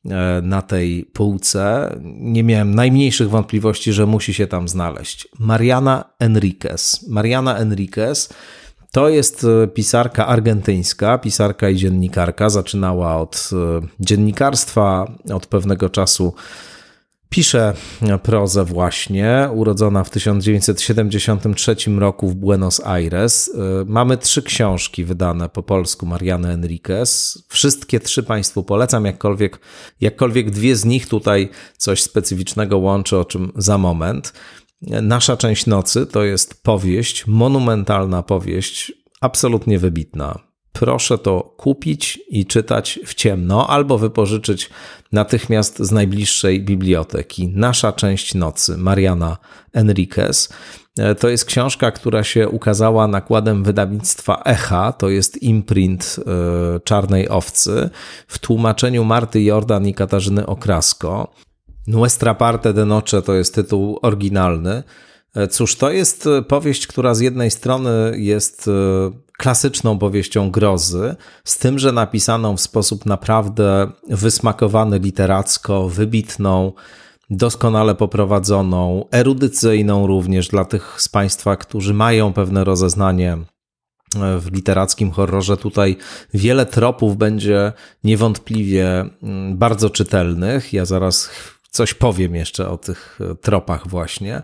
e, 0.05 0.41
na 0.43 0.62
tej 0.62 1.05
półce. 1.13 1.96
Nie 2.03 2.43
miałem 2.43 2.75
najmniejszych 2.75 3.29
wątpliwości, 3.29 3.93
że 3.93 4.05
musi 4.05 4.34
się 4.34 4.48
tam 4.48 4.67
znaleźć. 4.67 5.27
Mariana 5.39 6.03
Enriquez. 6.19 7.07
Mariana 7.10 7.57
Enriquez 7.57 8.34
to 8.91 9.10
jest 9.10 9.44
e, 9.44 9.67
pisarka 9.67 10.27
argentyńska, 10.27 11.17
pisarka 11.17 11.70
i 11.70 11.75
dziennikarka. 11.75 12.50
Zaczynała 12.50 13.17
od 13.17 13.50
e, 13.53 13.88
dziennikarstwa, 14.00 15.12
od 15.34 15.46
pewnego 15.46 15.89
czasu 15.89 16.34
Pisze 17.29 17.74
prozę 18.24 18.65
właśnie, 18.65 19.50
urodzona 19.53 20.03
w 20.03 20.10
1973 20.10 21.75
roku 21.98 22.27
w 22.27 22.36
Buenos 22.36 22.82
Aires. 22.86 23.51
Mamy 23.86 24.17
trzy 24.17 24.41
książki 24.44 25.03
wydane 25.03 25.50
po 25.50 25.63
polsku 25.63 26.06
Mariany 26.06 26.50
Enriquez. 26.50 27.38
Wszystkie 27.48 28.00
trzy 28.00 28.24
Państwu 28.24 28.63
polecam, 28.63 29.06
jakkolwiek, 29.06 29.60
jakkolwiek 30.01 30.51
dwie 30.51 30.75
z 30.75 30.86
nich 30.86 31.08
tutaj 31.08 31.50
coś 31.77 32.03
specyficznego 32.03 32.77
łączy, 32.77 33.17
o 33.17 33.25
czym 33.25 33.51
za 33.56 33.77
moment. 33.77 34.34
Nasza 34.81 35.38
część 35.38 35.65
nocy 35.65 36.05
to 36.05 36.24
jest 36.24 36.63
powieść, 36.63 37.27
monumentalna 37.27 38.24
powieść, 38.24 38.91
absolutnie 39.22 39.79
wybitna 39.79 40.48
proszę 40.79 41.17
to 41.17 41.53
kupić 41.57 42.19
i 42.29 42.46
czytać 42.46 43.00
w 43.05 43.13
ciemno 43.13 43.67
albo 43.67 43.98
wypożyczyć 43.98 44.69
natychmiast 45.12 45.79
z 45.79 45.91
najbliższej 45.91 46.62
biblioteki. 46.62 47.48
Nasza 47.48 47.91
część 47.91 48.36
nocy, 48.36 48.77
Mariana 48.77 49.38
Enriquez. 49.74 50.50
E, 51.00 51.15
to 51.15 51.29
jest 51.29 51.46
książka, 51.46 51.91
która 51.91 52.24
się 52.24 52.50
ukazała 52.50 53.07
nakładem 53.07 53.63
wydawnictwa 53.63 54.41
Echa, 54.46 54.91
to 54.91 55.10
jest 55.10 55.43
imprint 55.43 56.15
e, 56.19 56.79
Czarnej 56.79 57.29
Owcy, 57.29 57.89
w 58.27 58.39
tłumaczeniu 58.39 59.03
Marty 59.03 59.41
Jordan 59.41 59.88
i 59.88 59.93
Katarzyny 59.93 60.46
Okrasko. 60.46 61.34
Nuestra 61.88 62.34
parte 62.34 62.74
de 62.74 62.86
noche 62.86 63.22
to 63.22 63.34
jest 63.34 63.56
tytuł 63.56 64.00
oryginalny. 64.01 64.84
E, 65.36 65.48
cóż, 65.48 65.75
to 65.75 65.91
jest 65.91 66.29
powieść, 66.48 66.88
która 66.88 67.15
z 67.15 67.20
jednej 67.20 67.51
strony 67.51 67.91
jest 68.15 68.70
klasyczną 69.38 70.00
powieścią 70.00 70.51
grozy, 70.51 71.15
z 71.44 71.58
tym, 71.58 71.79
że 71.79 71.91
napisaną 71.91 72.58
w 72.58 72.62
sposób 72.62 73.06
naprawdę 73.06 73.91
wysmakowany 74.10 75.00
literacko, 75.00 75.89
wybitną, 75.89 76.74
doskonale 77.29 77.96
poprowadzoną, 77.96 79.06
erudycyjną 79.12 80.08
również 80.08 80.48
dla 80.48 80.65
tych 80.65 81.01
z 81.01 81.10
Państwa, 81.10 81.56
którzy 81.56 81.94
mają 81.94 82.34
pewne 82.34 82.63
rozeznanie 82.63 83.38
w 84.15 84.50
literackim 84.51 85.12
horrorze. 85.12 85.58
Tutaj 85.58 85.98
wiele 86.34 86.65
tropów 86.65 87.17
będzie 87.17 87.74
niewątpliwie 88.03 89.06
mm, 89.24 89.58
bardzo 89.58 89.89
czytelnych. 89.89 90.74
Ja 90.74 90.86
zaraz 90.86 91.29
coś 91.77 91.93
powiem 91.93 92.36
jeszcze 92.36 92.69
o 92.69 92.77
tych 92.77 93.19
tropach 93.41 93.88
właśnie. 93.88 94.41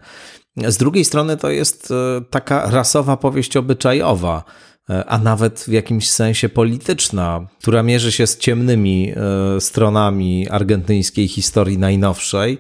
Z 0.67 0.77
drugiej 0.77 1.05
strony 1.05 1.37
to 1.37 1.49
jest 1.49 1.91
e, 1.91 2.21
taka 2.29 2.71
rasowa 2.71 3.17
powieść 3.17 3.57
obyczajowa, 3.57 4.43
E, 4.89 5.05
a 5.05 5.17
nawet 5.17 5.59
w 5.59 5.71
jakimś 5.71 6.09
sensie 6.09 6.49
polityczna, 6.49 7.47
która 7.61 7.83
mierzy 7.83 8.11
się 8.11 8.27
z 8.27 8.37
ciemnymi 8.37 9.11
e, 9.15 9.61
stronami 9.61 10.49
argentyńskiej 10.49 11.27
historii 11.27 11.77
najnowszej. 11.77 12.57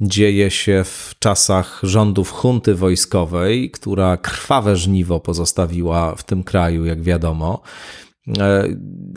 Dzieje 0.00 0.50
się 0.50 0.84
w 0.84 1.14
czasach 1.18 1.80
rządów 1.82 2.30
hunty 2.30 2.74
wojskowej, 2.74 3.70
która 3.70 4.16
krwawe 4.16 4.76
żniwo 4.76 5.20
pozostawiła 5.20 6.14
w 6.14 6.24
tym 6.24 6.44
kraju, 6.44 6.84
jak 6.84 7.02
wiadomo. 7.02 7.62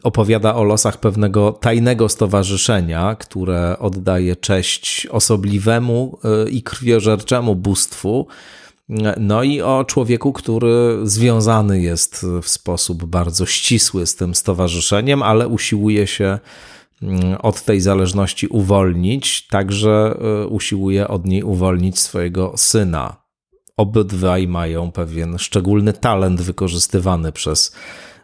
Opowiada 0.03 0.55
o 0.55 0.63
losach 0.63 0.99
pewnego 0.99 1.51
tajnego 1.51 2.09
stowarzyszenia, 2.09 3.15
które 3.15 3.79
oddaje 3.79 4.35
cześć 4.35 5.05
osobliwemu 5.05 6.19
i 6.51 6.63
krwiożerczemu 6.63 7.55
bóstwu, 7.55 8.27
no 9.17 9.43
i 9.43 9.61
o 9.61 9.85
człowieku, 9.85 10.33
który 10.33 10.99
związany 11.03 11.81
jest 11.81 12.25
w 12.41 12.49
sposób 12.49 13.05
bardzo 13.05 13.45
ścisły 13.45 14.05
z 14.05 14.15
tym 14.15 14.35
stowarzyszeniem, 14.35 15.23
ale 15.23 15.47
usiłuje 15.47 16.07
się 16.07 16.39
mm, 17.01 17.37
od 17.41 17.61
tej 17.61 17.81
zależności 17.81 18.47
uwolnić, 18.47 19.47
także 19.47 20.17
e, 20.43 20.47
usiłuje 20.47 21.07
od 21.07 21.25
niej 21.25 21.43
uwolnić 21.43 21.99
swojego 21.99 22.53
syna. 22.55 23.15
Obydwaj 23.77 24.47
mają 24.47 24.91
pewien 24.91 25.37
szczególny 25.37 25.93
talent 25.93 26.41
wykorzystywany 26.41 27.31
przez 27.31 27.75
e, 27.75 28.16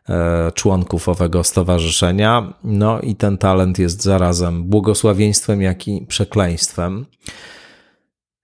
członków 0.54 1.10
owego 1.10 1.44
stowarzyszenia. 1.44 2.54
No 2.64 3.00
i 3.00 3.16
ten 3.16 3.38
talent 3.38 3.80
jest 3.80 4.04
zarazem 4.04 4.64
błogosławieństwem, 4.64 5.62
jak 5.62 5.88
i 5.88 6.06
przekleństwem. 6.08 7.06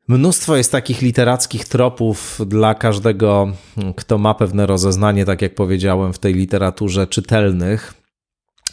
Mnóstwo 0.07 0.55
jest 0.55 0.71
takich 0.71 1.01
literackich 1.01 1.65
tropów 1.65 2.41
dla 2.47 2.75
każdego, 2.75 3.47
kto 3.95 4.17
ma 4.17 4.33
pewne 4.33 4.65
rozeznanie, 4.65 5.25
tak 5.25 5.41
jak 5.41 5.55
powiedziałem, 5.55 6.13
w 6.13 6.19
tej 6.19 6.33
literaturze 6.33 7.07
czytelnych. 7.07 7.93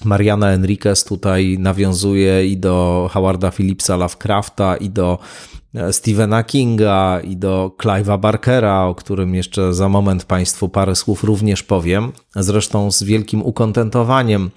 Mariana 0.04 0.50
Enriquez 0.50 1.04
tutaj 1.04 1.56
nawiązuje 1.58 2.46
i 2.46 2.56
do 2.56 3.08
Howarda 3.12 3.50
Phillipsa 3.50 3.96
Lovecrafta, 3.96 4.76
i 4.76 4.90
do 4.90 5.18
E, 5.55 5.55
Stephena 5.90 6.44
Kinga 6.44 7.20
i 7.20 7.36
do 7.36 7.76
Clive'a 7.82 8.18
Barkera, 8.18 8.84
o 8.84 8.94
którym 8.94 9.34
jeszcze 9.34 9.74
za 9.74 9.88
moment 9.88 10.24
Państwu 10.24 10.68
parę 10.68 10.96
słów 10.96 11.24
również 11.24 11.62
powiem. 11.62 12.12
Zresztą 12.36 12.90
z 12.90 13.02
wielkim 13.02 13.42
ukontentowaniem 13.42 14.50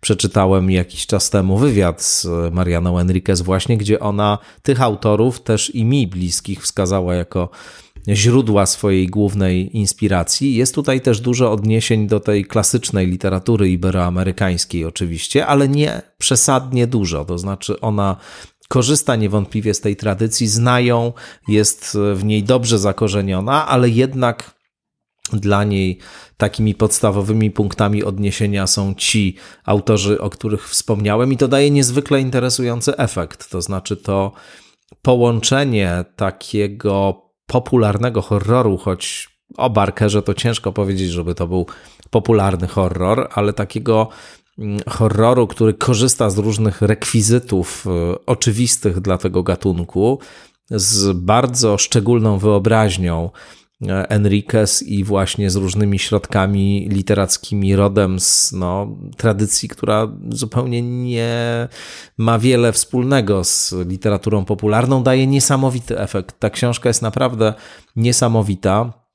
przeczytałem 0.00 0.70
jakiś 0.70 1.06
czas 1.06 1.30
temu 1.30 1.58
wywiad 1.58 2.02
z 2.02 2.26
Marianą 2.52 2.98
Enriquez 2.98 3.40
właśnie, 3.40 3.76
gdzie 3.78 4.00
ona 4.00 4.38
tych 4.62 4.82
autorów 4.82 5.40
też 5.40 5.74
i 5.74 5.84
mi 5.84 6.06
bliskich 6.06 6.62
wskazała 6.62 7.14
jako 7.14 7.50
źródła 8.08 8.66
swojej 8.66 9.06
głównej 9.06 9.76
inspiracji. 9.76 10.54
Jest 10.54 10.74
tutaj 10.74 11.00
też 11.00 11.20
dużo 11.20 11.52
odniesień 11.52 12.06
do 12.06 12.20
tej 12.20 12.44
klasycznej 12.44 13.06
literatury 13.06 13.70
iberoamerykańskiej, 13.70 14.84
oczywiście, 14.84 15.46
ale 15.46 15.68
nie 15.68 16.02
przesadnie 16.18 16.86
dużo. 16.86 17.24
To 17.24 17.38
znaczy, 17.38 17.80
ona 17.80 18.16
korzysta 18.68 19.16
niewątpliwie 19.16 19.74
z 19.74 19.80
tej 19.80 19.96
tradycji, 19.96 20.46
znają, 20.46 21.12
jest 21.48 21.98
w 22.14 22.24
niej 22.24 22.42
dobrze 22.42 22.78
zakorzeniona, 22.78 23.66
ale 23.66 23.88
jednak 23.88 24.56
dla 25.32 25.64
niej 25.64 25.98
takimi 26.36 26.74
podstawowymi 26.74 27.50
punktami 27.50 28.04
odniesienia 28.04 28.66
są 28.66 28.94
ci 28.94 29.36
autorzy, 29.64 30.20
o 30.20 30.30
których 30.30 30.68
wspomniałem, 30.68 31.32
i 31.32 31.36
to 31.36 31.48
daje 31.48 31.70
niezwykle 31.70 32.20
interesujący 32.20 32.96
efekt. 32.96 33.50
To 33.50 33.62
znaczy 33.62 33.96
to 33.96 34.32
połączenie 35.02 36.04
takiego 36.16 37.22
popularnego 37.46 38.22
horroru, 38.22 38.78
choć 38.78 39.28
o 39.56 39.70
Barkerze 39.70 40.22
to 40.22 40.34
ciężko 40.34 40.72
powiedzieć, 40.72 41.10
żeby 41.10 41.34
to 41.34 41.46
był 41.46 41.66
popularny 42.10 42.66
horror, 42.66 43.28
ale 43.32 43.52
takiego 43.52 44.08
horroru, 44.88 45.46
który 45.46 45.74
korzysta 45.74 46.30
z 46.30 46.38
różnych 46.38 46.82
rekwizytów 46.82 47.86
e, 47.86 47.90
oczywistych 48.26 49.00
dla 49.00 49.18
tego 49.18 49.42
gatunku, 49.42 50.18
z 50.70 51.16
bardzo 51.16 51.78
szczególną 51.78 52.38
wyobraźnią 52.38 53.30
e, 53.88 54.10
Enriquez 54.10 54.82
i 54.82 55.04
właśnie 55.04 55.50
z 55.50 55.56
różnymi 55.56 55.98
środkami 55.98 56.88
literackimi 56.90 57.76
rodem 57.76 58.20
z 58.20 58.52
no, 58.52 58.96
tradycji, 59.16 59.68
która 59.68 60.08
zupełnie 60.28 60.82
nie 60.82 61.68
ma 62.18 62.38
wiele 62.38 62.72
wspólnego 62.72 63.44
z 63.44 63.74
literaturą 63.88 64.44
popularną, 64.44 65.02
daje 65.02 65.26
niesamowity 65.26 65.98
efekt. 65.98 66.38
Ta 66.38 66.50
książka 66.50 66.88
jest 66.88 67.02
naprawdę 67.02 67.54
niesamowita. 67.96 69.05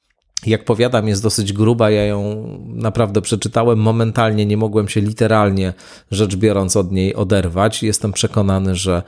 Jak 0.46 0.66
powiadam, 0.66 1.08
jest 1.08 1.24
dosyć 1.24 1.54
gruba. 1.54 1.92
Ja 1.92 2.06
ją 2.06 2.48
naprawdę 2.68 3.22
przeczytałem 3.22 3.80
momentalnie, 3.80 4.46
nie 4.46 4.58
mogłem 4.58 4.88
się 4.88 5.02
literalnie 5.02 5.74
rzecz 6.12 6.36
biorąc 6.36 6.76
od 6.76 6.92
niej 6.92 7.16
oderwać. 7.16 7.84
Jestem 7.84 8.14
przekonany, 8.14 8.76
że 8.76 9.04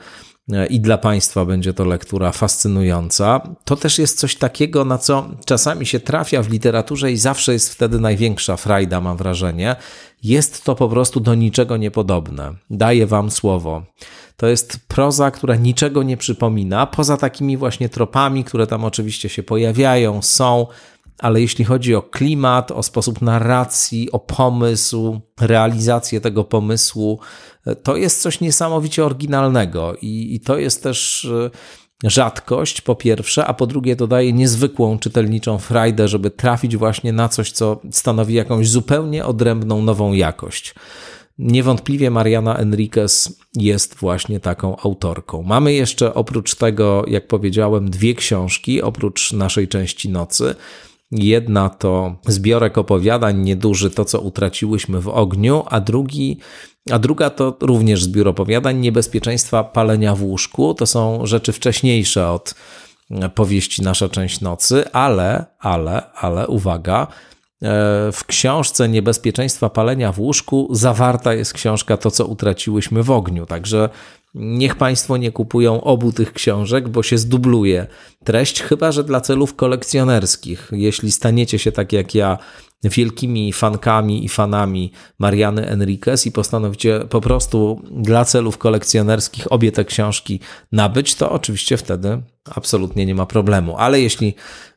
e, 0.52 0.66
i 0.66 0.80
dla 0.80 0.98
Państwa 0.98 1.44
będzie 1.44 1.74
to 1.74 1.84
lektura 1.84 2.32
fascynująca. 2.32 3.40
To 3.64 3.76
też 3.76 3.98
jest 3.98 4.18
coś 4.18 4.36
takiego, 4.36 4.84
na 4.84 4.98
co 4.98 5.28
czasami 5.44 5.86
się 5.86 6.00
trafia 6.00 6.42
w 6.42 6.50
literaturze 6.50 7.12
i 7.12 7.16
zawsze 7.16 7.52
jest 7.52 7.72
wtedy 7.74 8.00
największa 8.00 8.56
frajda, 8.56 9.00
mam 9.00 9.16
wrażenie. 9.16 9.76
Jest 10.22 10.64
to 10.64 10.74
po 10.74 10.88
prostu 10.88 11.20
do 11.20 11.34
niczego 11.34 11.76
niepodobne. 11.76 12.54
Daję 12.70 13.06
Wam 13.06 13.30
słowo. 13.30 13.82
To 14.36 14.46
jest 14.46 14.78
proza, 14.88 15.30
która 15.30 15.56
niczego 15.56 16.02
nie 16.02 16.16
przypomina, 16.16 16.86
poza 16.86 17.16
takimi 17.16 17.56
właśnie 17.56 17.88
tropami, 17.88 18.44
które 18.44 18.66
tam 18.66 18.84
oczywiście 18.84 19.28
się 19.28 19.42
pojawiają, 19.42 20.22
są 20.22 20.66
ale 21.18 21.40
jeśli 21.40 21.64
chodzi 21.64 21.94
o 21.94 22.02
klimat, 22.02 22.70
o 22.70 22.82
sposób 22.82 23.22
narracji, 23.22 24.12
o 24.12 24.18
pomysł, 24.18 25.20
realizację 25.40 26.20
tego 26.20 26.44
pomysłu, 26.44 27.20
to 27.82 27.96
jest 27.96 28.22
coś 28.22 28.40
niesamowicie 28.40 29.04
oryginalnego 29.04 29.94
i, 30.02 30.34
i 30.34 30.40
to 30.40 30.58
jest 30.58 30.82
też 30.82 31.24
e, 31.24 31.50
rzadkość, 32.10 32.80
po 32.80 32.94
pierwsze, 32.94 33.46
a 33.46 33.54
po 33.54 33.66
drugie 33.66 33.96
to 33.96 34.06
daje 34.06 34.32
niezwykłą 34.32 34.98
czytelniczą 34.98 35.58
frajdę, 35.58 36.08
żeby 36.08 36.30
trafić 36.30 36.76
właśnie 36.76 37.12
na 37.12 37.28
coś, 37.28 37.52
co 37.52 37.80
stanowi 37.90 38.34
jakąś 38.34 38.68
zupełnie 38.68 39.24
odrębną, 39.26 39.82
nową 39.82 40.12
jakość. 40.12 40.74
Niewątpliwie 41.38 42.10
Mariana 42.10 42.56
Enriquez 42.56 43.38
jest 43.56 43.94
właśnie 43.94 44.40
taką 44.40 44.76
autorką. 44.76 45.42
Mamy 45.42 45.72
jeszcze 45.72 46.14
oprócz 46.14 46.54
tego, 46.54 47.04
jak 47.08 47.26
powiedziałem, 47.26 47.90
dwie 47.90 48.14
książki, 48.14 48.82
oprócz 48.82 49.32
naszej 49.32 49.68
części 49.68 50.08
nocy. 50.08 50.54
Jedna 51.10 51.68
to 51.68 52.16
zbiorek 52.26 52.78
opowiadań 52.78 53.40
nieduży, 53.40 53.90
to 53.90 54.04
co 54.04 54.20
utraciłyśmy 54.20 55.00
w 55.00 55.08
ogniu, 55.08 55.62
a 55.66 55.80
drugi 55.80 56.38
a 56.90 56.98
druga 56.98 57.30
to 57.30 57.56
również 57.60 58.02
zbiór 58.02 58.28
opowiadań 58.28 58.76
niebezpieczeństwa 58.80 59.64
palenia 59.64 60.14
w 60.14 60.22
łóżku. 60.22 60.74
To 60.74 60.86
są 60.86 61.26
rzeczy 61.26 61.52
wcześniejsze 61.52 62.30
od 62.30 62.54
powieści 63.34 63.82
Nasza 63.82 64.08
część 64.08 64.40
nocy, 64.40 64.92
ale, 64.92 65.44
ale, 65.58 66.12
ale 66.14 66.46
uwaga, 66.46 67.06
e, 67.06 67.06
w 68.12 68.24
książce 68.26 68.88
Niebezpieczeństwa 68.88 69.70
palenia 69.70 70.12
w 70.12 70.20
łóżku 70.20 70.68
zawarta 70.70 71.34
jest 71.34 71.52
książka 71.52 71.96
To, 71.96 72.10
co 72.10 72.26
utraciłyśmy 72.26 73.02
w 73.02 73.10
ogniu. 73.10 73.46
Także 73.46 73.88
Niech 74.34 74.74
Państwo 74.74 75.16
nie 75.16 75.32
kupują 75.32 75.80
obu 75.80 76.12
tych 76.12 76.32
książek, 76.32 76.88
bo 76.88 77.02
się 77.02 77.18
zdubluje 77.18 77.86
treść, 78.24 78.62
chyba 78.62 78.92
że 78.92 79.04
dla 79.04 79.20
celów 79.20 79.54
kolekcjonerskich. 79.54 80.70
Jeśli 80.72 81.12
staniecie 81.12 81.58
się 81.58 81.72
tak 81.72 81.92
jak 81.92 82.14
ja 82.14 82.38
wielkimi 82.84 83.52
fankami 83.52 84.24
i 84.24 84.28
fanami 84.28 84.92
Mariany 85.18 85.66
Enriquez 85.68 86.26
i 86.26 86.32
postanowicie 86.32 87.00
po 87.10 87.20
prostu 87.20 87.82
dla 87.90 88.24
celów 88.24 88.58
kolekcjonerskich 88.58 89.52
obie 89.52 89.72
te 89.72 89.84
książki 89.84 90.40
nabyć, 90.72 91.14
to 91.14 91.30
oczywiście 91.30 91.76
wtedy 91.76 92.22
absolutnie 92.54 93.06
nie 93.06 93.14
ma 93.14 93.26
problemu. 93.26 93.76
Ale 93.76 94.00
jeśli 94.00 94.34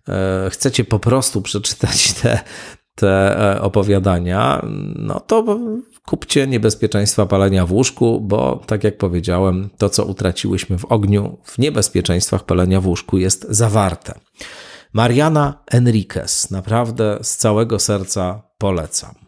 e, 0.10 0.50
chcecie 0.50 0.84
po 0.84 1.00
prostu 1.00 1.42
przeczytać 1.42 2.14
te, 2.14 2.40
te 2.98 3.40
e, 3.56 3.62
opowiadania, 3.62 4.66
no 4.96 5.20
to 5.20 5.60
kupcie 6.06 6.48
niebezpieczeństwa 6.48 7.26
palenia 7.26 7.66
w 7.66 7.72
łóżku, 7.72 8.22
bo 8.22 8.62
tak 8.66 8.84
jak 8.84 8.98
powiedziałem, 8.98 9.70
to 9.78 9.90
co 9.90 10.06
utraciłyśmy 10.06 10.78
w 10.78 10.86
ogniu, 10.86 11.38
w 11.44 11.58
niebezpieczeństwach 11.58 12.44
palenia 12.44 12.82
w 12.82 12.88
łóżku 12.88 13.18
jest 13.18 13.48
zawarte. 13.50 14.14
Mariana 14.94 15.64
Enriquez, 15.72 16.52
naprawdę 16.52 17.20
z 17.22 17.38
całego 17.38 17.80
serca 17.80 18.42
polecam. 18.58 19.27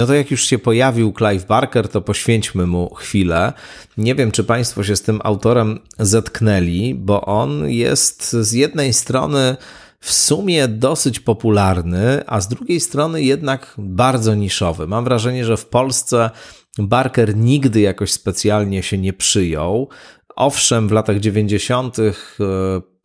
No 0.00 0.06
to 0.06 0.14
jak 0.14 0.30
już 0.30 0.46
się 0.46 0.58
pojawił 0.58 1.12
Clive 1.18 1.46
Barker, 1.46 1.88
to 1.88 2.00
poświęćmy 2.00 2.66
mu 2.66 2.94
chwilę. 2.94 3.52
Nie 3.96 4.14
wiem, 4.14 4.30
czy 4.30 4.44
Państwo 4.44 4.84
się 4.84 4.96
z 4.96 5.02
tym 5.02 5.20
autorem 5.24 5.78
zetknęli, 5.98 6.94
bo 6.94 7.20
on 7.24 7.68
jest 7.70 8.32
z 8.32 8.52
jednej 8.52 8.92
strony 8.92 9.56
w 10.00 10.12
sumie 10.12 10.68
dosyć 10.68 11.20
popularny, 11.20 12.22
a 12.26 12.40
z 12.40 12.48
drugiej 12.48 12.80
strony 12.80 13.22
jednak 13.22 13.74
bardzo 13.78 14.34
niszowy. 14.34 14.86
Mam 14.86 15.04
wrażenie, 15.04 15.44
że 15.44 15.56
w 15.56 15.66
Polsce 15.66 16.30
Barker 16.78 17.36
nigdy 17.36 17.80
jakoś 17.80 18.12
specjalnie 18.12 18.82
się 18.82 18.98
nie 18.98 19.12
przyjął. 19.12 19.88
Owszem, 20.36 20.88
w 20.88 20.92
latach 20.92 21.20
90. 21.20 21.96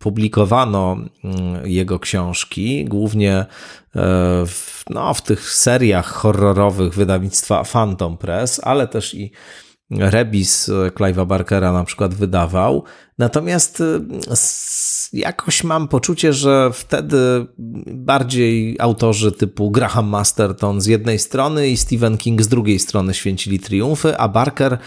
publikowano 0.04 0.98
mm, 1.24 1.68
jego 1.68 2.00
książki, 2.00 2.86
głównie 2.86 3.34
e, 3.36 3.46
w, 4.46 4.84
no, 4.89 5.13
w 5.13 5.22
tych 5.22 5.50
seriach 5.50 6.08
horrorowych 6.08 6.94
wydawnictwa 6.94 7.63
Phantom 7.63 8.18
Press, 8.18 8.62
ale 8.63 8.88
też 8.88 9.13
i 9.13 9.32
Rebis 9.92 10.70
Clive'a 10.70 11.26
Barkera 11.26 11.74
na 11.74 11.84
przykład 11.84 12.13
wydawał. 12.13 12.84
Natomiast 13.18 13.84
jakoś 15.13 15.63
mam 15.63 15.88
poczucie, 15.88 16.34
że 16.34 16.72
wtedy 16.74 17.18
bardziej 17.88 18.76
autorzy 18.80 19.32
typu 19.32 19.72
Graham 19.72 20.08
Masterton 20.08 20.82
z 20.82 20.86
jednej 20.86 21.20
strony 21.20 21.70
i 21.70 21.78
Stephen 21.78 22.18
King 22.18 22.42
z 22.42 22.48
drugiej 22.48 22.80
strony 22.80 23.13
święcili 23.13 23.60
triumfy, 23.60 24.18
a 24.18 24.28
Barker 24.28 24.74
e, 24.74 24.80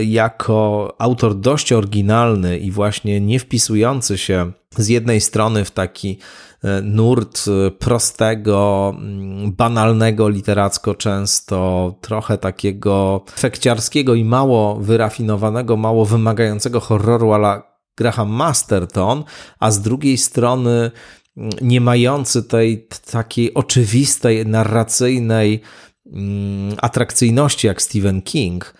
jako 0.00 0.94
autor 0.98 1.40
dość 1.40 1.72
oryginalny 1.72 2.58
i 2.58 2.70
właśnie 2.70 3.20
nie 3.20 3.38
wpisujący 3.38 4.18
się 4.18 4.52
z 4.76 4.88
jednej 4.88 5.20
strony 5.20 5.64
w 5.64 5.70
taki 5.70 6.18
e, 6.62 6.82
nurt 6.82 7.44
e, 7.48 7.70
prostego, 7.70 8.94
mm, 8.98 9.52
banalnego 9.52 10.28
literacko 10.28 10.94
często, 10.94 11.94
trochę 12.00 12.38
takiego 12.38 13.24
fekciarskiego 13.36 14.14
i 14.14 14.24
mało 14.24 14.76
wyrafinowanego, 14.76 15.76
mało 15.76 16.04
wymagającego 16.04 16.80
horroru 16.80 17.32
ala 17.32 17.62
Graham 17.96 18.28
Masterton, 18.28 19.24
a 19.60 19.70
z 19.70 19.80
drugiej 19.80 20.18
strony 20.18 20.90
mm, 21.36 21.50
nie 21.62 21.80
mający 21.80 22.42
tej 22.42 22.88
takiej 23.10 23.54
oczywistej, 23.54 24.46
narracyjnej 24.46 25.60
mm, 26.06 26.76
atrakcyjności 26.82 27.66
jak 27.66 27.82
Stephen 27.82 28.22
King, 28.22 28.74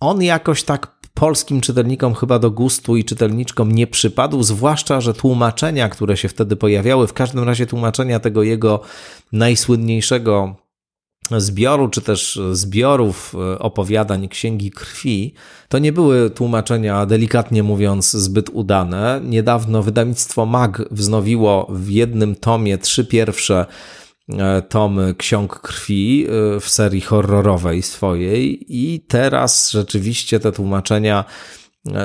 on 0.00 0.22
jakoś 0.22 0.62
tak 0.62 1.00
polskim 1.14 1.60
czytelnikom 1.60 2.14
chyba 2.14 2.38
do 2.38 2.50
gustu 2.50 2.96
i 2.96 3.04
czytelniczkom 3.04 3.72
nie 3.72 3.86
przypadł, 3.86 4.42
zwłaszcza, 4.42 5.00
że 5.00 5.14
tłumaczenia, 5.14 5.88
które 5.88 6.16
się 6.16 6.28
wtedy 6.28 6.56
pojawiały, 6.56 7.06
w 7.06 7.12
każdym 7.12 7.44
razie 7.44 7.66
tłumaczenia 7.66 8.20
tego 8.20 8.42
jego 8.42 8.80
najsłynniejszego 9.32 10.56
zbioru, 11.38 11.88
czy 11.88 12.00
też 12.00 12.40
zbiorów 12.52 13.34
e, 13.34 13.58
opowiadań 13.58 14.28
Księgi 14.28 14.70
Krwi, 14.70 15.34
to 15.68 15.78
nie 15.78 15.92
były 15.92 16.30
tłumaczenia, 16.30 17.06
delikatnie 17.06 17.62
mówiąc, 17.62 18.10
zbyt 18.12 18.48
udane. 18.48 19.20
Niedawno 19.24 19.82
wydawnictwo 19.82 20.46
MAG 20.46 20.82
wznowiło 20.90 21.66
w 21.70 21.90
jednym 21.90 22.36
tomie 22.36 22.78
trzy 22.78 23.04
pierwsze 23.04 23.66
e, 24.38 24.62
tomy 24.62 25.14
Ksiąg 25.14 25.60
Krwi 25.60 26.26
e, 26.26 26.60
w 26.60 26.68
serii 26.68 27.00
horrorowej 27.00 27.82
swojej 27.82 28.66
i 28.68 29.00
teraz 29.00 29.70
rzeczywiście 29.70 30.40
te 30.40 30.52
tłumaczenia 30.52 31.24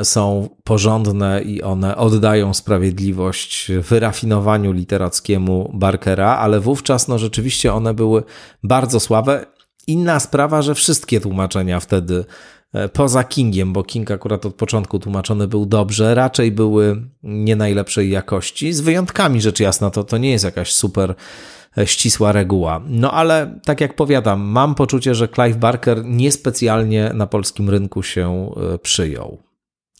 są 0.03 0.49
porządne 0.63 1.41
i 1.41 1.61
one 1.61 1.97
oddają 1.97 2.53
sprawiedliwość 2.53 3.71
wyrafinowaniu 3.89 4.71
literackiemu 4.71 5.71
Barkera, 5.73 6.37
ale 6.37 6.59
wówczas 6.59 7.07
no 7.07 7.19
rzeczywiście 7.19 7.73
one 7.73 7.93
były 7.93 8.23
bardzo 8.63 8.99
słabe. 8.99 9.45
Inna 9.87 10.19
sprawa, 10.19 10.61
że 10.61 10.75
wszystkie 10.75 11.21
tłumaczenia 11.21 11.79
wtedy 11.79 12.25
e, 12.73 12.89
poza 12.89 13.23
Kingiem, 13.23 13.73
bo 13.73 13.83
King 13.83 14.11
akurat 14.11 14.45
od 14.45 14.55
początku 14.55 14.99
tłumaczony 14.99 15.47
był 15.47 15.65
dobrze, 15.65 16.15
raczej 16.15 16.51
były 16.51 17.01
nie 17.23 17.55
najlepszej 17.55 18.09
jakości, 18.09 18.73
z 18.73 18.81
wyjątkami 18.81 19.41
rzecz 19.41 19.59
jasna, 19.59 19.89
to, 19.89 20.03
to 20.03 20.17
nie 20.17 20.31
jest 20.31 20.43
jakaś 20.45 20.73
super 20.73 21.11
e, 21.11 21.15
ścisła 21.85 22.31
reguła. 22.31 22.81
No 22.87 23.11
ale 23.11 23.59
tak 23.65 23.81
jak 23.81 23.95
powiadam, 23.95 24.41
mam 24.41 24.75
poczucie, 24.75 25.15
że 25.15 25.27
Clive 25.27 25.57
Barker 25.57 26.05
niespecjalnie 26.05 27.11
na 27.13 27.27
polskim 27.27 27.69
rynku 27.69 28.03
się 28.03 28.51
e, 28.73 28.77
przyjął. 28.77 29.37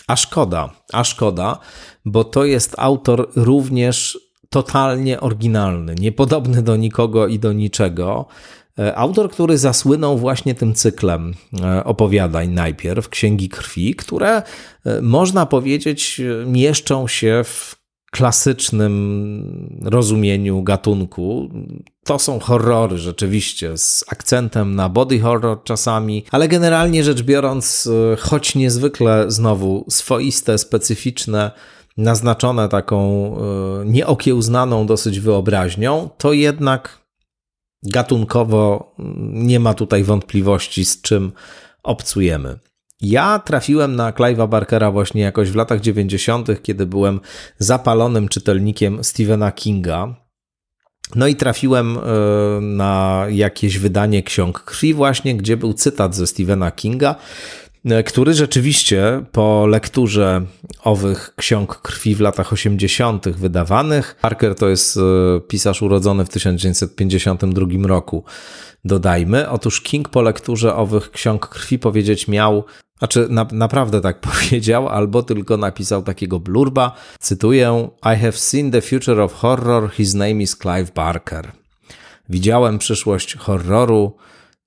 A 0.08 0.16
szkoda, 0.16 0.70
a 0.94 1.04
szkoda, 1.04 1.60
bo 2.06 2.24
to 2.24 2.46
jest 2.46 2.76
autor 2.78 3.30
również 3.36 4.20
totalnie 4.50 5.20
oryginalny, 5.20 5.96
niepodobny 5.96 6.62
do 6.62 6.76
nikogo 6.76 7.28
i 7.28 7.40
do 7.40 7.54
niczego. 7.54 8.26
E, 8.80 8.96
autor, 8.96 9.32
który 9.32 9.58
zasłynął 9.58 10.18
właśnie 10.18 10.56
tym 10.56 10.74
cyklem 10.74 11.34
e, 11.64 11.84
opowiadań 11.84 12.50
najpierw, 12.50 13.10
Księgi 13.10 13.50
Krwi, 13.50 13.96
które 13.96 14.42
można 15.02 15.46
powiedzieć 15.46 16.22
mieszczą 16.46 17.08
się 17.08 17.42
w 17.44 17.85
klasycznym 18.16 19.80
rozumieniu 19.84 20.64
gatunku. 20.64 21.50
To 22.04 22.20
są 22.20 22.40
horrory 22.40 22.98
rzeczywiście, 22.98 23.78
z 23.78 24.06
akcentem 24.08 24.76
na 24.76 24.90
body 24.90 25.20
horror 25.20 25.64
czasami, 25.64 26.26
ale 26.32 26.48
generalnie 26.48 27.04
rzecz 27.04 27.22
biorąc, 27.22 27.90
e, 28.14 28.16
choć 28.16 28.56
niezwykle 28.56 29.26
znowu 29.28 29.86
swoiste, 29.90 30.58
specyficzne, 30.58 31.52
naznaczone 31.98 32.70
taką 32.70 33.00
e, 33.38 33.86
nieokiełznaną 33.86 34.86
dosyć 34.86 35.20
wyobraźnią, 35.20 36.10
to 36.18 36.34
jednak 36.34 37.00
gatunkowo 37.84 38.96
nie 39.34 39.60
ma 39.60 39.74
tutaj 39.74 40.04
wątpliwości, 40.04 40.86
z 40.86 41.02
czym 41.02 41.32
obcujemy. 41.84 42.60
Ja 43.08 43.40
trafiłem 43.40 43.96
na 43.96 44.12
Clive'a 44.12 44.50
Barkera 44.50 44.92
właśnie 44.92 45.22
jakoś 45.22 45.52
w 45.52 45.56
latach 45.56 45.82
90., 45.82 46.48
kiedy 46.64 46.86
byłem 46.86 47.20
zapalonym 47.58 48.28
czytelnikiem 48.28 49.04
Stephena 49.04 49.52
Kinga. 49.52 50.16
No 51.16 51.28
i 51.28 51.36
trafiłem 51.36 51.98
e, 51.98 52.02
na 52.62 53.26
jakieś 53.30 53.78
wydanie 53.78 54.24
ksiąg 54.24 54.64
krwi, 54.64 54.94
właśnie, 54.94 55.38
gdzie 55.38 55.58
był 55.58 55.74
cytat 55.74 56.16
ze 56.16 56.28
Stephena 56.28 56.72
Kinga, 56.72 57.16
e, 57.86 58.04
który 58.04 58.34
rzeczywiście 58.34 59.24
po 59.32 59.68
lekturze 59.68 60.42
owych 60.84 61.34
ksiąg 61.36 61.82
krwi 61.82 62.16
w 62.16 62.22
latach 62.22 62.54
80. 62.54 63.30
wydawanych, 63.30 64.16
Parker 64.22 64.56
to 64.56 64.70
jest 64.70 64.98
e, 64.98 65.02
pisarz 65.48 65.82
urodzony 65.82 66.26
w 66.26 66.30
1952 66.30 67.88
roku, 67.88 68.24
dodajmy. 68.86 69.50
Otóż 69.50 69.82
King 69.82 70.10
po 70.10 70.22
lekturze 70.22 70.76
owych 70.76 71.12
ksiąg 71.12 71.48
krwi 71.48 71.80
powiedzieć 71.80 72.28
miał, 72.28 72.64
znaczy, 73.00 73.28
na, 73.30 73.48
naprawdę 73.52 74.02
tak 74.02 74.22
powiedział, 74.32 74.90
albo 74.90 75.24
tylko 75.24 75.58
napisał 75.58 76.04
takiego 76.04 76.40
blurba. 76.40 76.96
Cytuję: 77.20 77.90
I 78.04 78.20
have 78.20 78.32
seen 78.32 78.72
the 78.72 78.82
future 78.82 79.22
of 79.22 79.34
horror, 79.34 79.92
his 79.92 80.14
name 80.14 80.32
is 80.44 80.58
Clive 80.58 80.92
Barker. 80.92 81.52
Widziałem 82.30 82.78
przyszłość 82.78 83.36
horroru, 83.36 84.16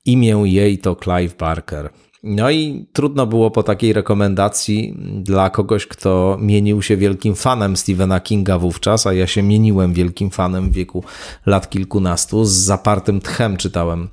imię 0.05 0.43
jej 0.45 0.79
to 0.79 0.97
Clive 0.97 1.37
Barker. 1.37 1.91
No 2.23 2.51
i 2.51 2.87
trudno 2.93 3.27
było 3.27 3.51
po 3.51 3.63
takiej 3.63 3.93
rekomendacji 3.93 4.95
dla 5.23 5.51
kogoś, 5.51 5.87
kto 5.87 6.39
mienił 6.41 6.83
się 6.83 6.97
wielkim 6.97 7.35
fanem 7.35 7.77
Stephena 7.77 8.21
Kinga 8.21 8.59
wówczas, 8.59 9.07
a 9.07 9.13
ja 9.13 9.27
się 9.27 9.43
mieniłem 9.43 9.93
wielkim 9.93 10.31
fanem 10.31 10.71
w 10.71 10.73
wieku 10.73 11.05
lat 11.47 11.71
kilkunastu. 11.71 12.45
Z 12.45 12.51
zapartym 12.51 13.21
tchem 13.21 13.57
czytałem 13.57 14.09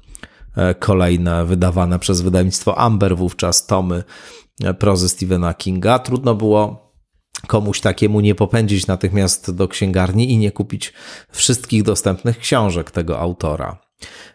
kolejne 0.80 1.46
wydawane 1.46 2.00
przez 2.00 2.22
wydawnictwo 2.22 2.78
Amber 2.78 3.18
wówczas 3.18 3.65
tomy 3.65 4.04
e, 4.63 4.74
prozy 4.74 5.10
Stephena 5.10 5.54
Kinga. 5.54 6.00
Trudno 6.00 6.36
było 6.36 6.91
komuś 7.48 7.82
takiemu 7.82 8.20
nie 8.20 8.36
popędzić 8.36 8.88
natychmiast 8.88 9.52
do 9.52 9.68
księgarni 9.68 10.32
i 10.32 10.38
nie 10.38 10.52
kupić 10.52 10.94
wszystkich 11.30 11.84
dostępnych 11.84 12.39
książek 12.39 12.91
tego 12.91 13.20
autora. 13.20 13.78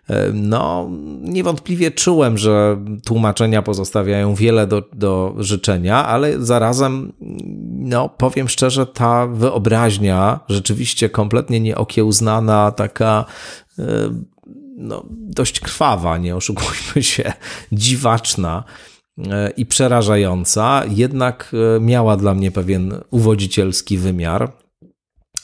E, 0.09 0.33
no, 0.33 0.91
niewątpliwie 1.21 1.91
czułem, 1.91 2.39
że 2.39 2.85
tłumaczenia 3.05 3.63
pozostawiają 3.63 4.35
wiele 4.35 4.67
do, 4.67 4.83
do 4.93 5.35
życzenia, 5.39 6.07
ale 6.07 6.45
zarazem, 6.45 7.13
no, 7.79 8.09
powiem 8.09 8.49
szczerze, 8.49 8.87
ta 8.87 9.27
wyobraźnia 9.27 10.41
rzeczywiście 10.49 11.09
kompletnie 11.09 11.61
nieokiełznana, 11.61 12.73
taka 12.73 13.25
no, 14.81 15.05
dość 15.11 15.61
krwawa, 15.61 16.19
nie 16.19 16.37
oszukujmy 16.37 17.03
się, 17.13 17.33
dziwaczna 17.73 18.65
e, 19.19 19.51
i 19.51 19.67
przerażająca, 19.67 20.83
jednak 20.89 21.53
e, 21.77 21.81
miała 21.81 22.17
dla 22.17 22.35
mnie 22.35 22.51
pewien 22.51 22.95
uwodzicielski 23.11 23.99
wymiar. 23.99 24.53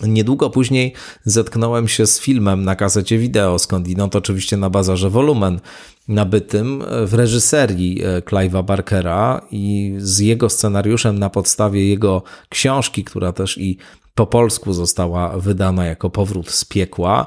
Niedługo 0.03 0.51
później 0.51 0.93
zetknąłem 1.25 1.89
się 1.89 2.07
z 2.07 2.21
filmem 2.21 2.65
na 2.65 2.77
kasecie 2.77 3.19
wideo, 3.19 3.59
skądinąd 3.59 4.17
oczywiście 4.17 4.57
na 4.57 4.71
bazarze 4.71 5.11
Volumen, 5.11 5.61
nabytym 6.09 6.85
w 7.07 7.15
reżyserii 7.15 8.03
e, 8.05 8.21
Clive'a 8.21 8.65
Barkera 8.65 9.41
i 9.51 9.95
z 9.99 10.19
jego 10.19 10.51
scenariuszem 10.51 11.19
na 11.19 11.31
podstawie 11.31 11.89
jego 11.89 12.23
książki, 12.49 13.05
która 13.05 13.33
też 13.33 13.59
i 13.59 13.79
po 14.15 14.27
polsku 14.27 14.73
została 14.73 15.39
wydana 15.39 15.87
jako 15.87 16.11
Powrót 16.11 16.51
z 16.51 16.65
piekła. 16.65 17.27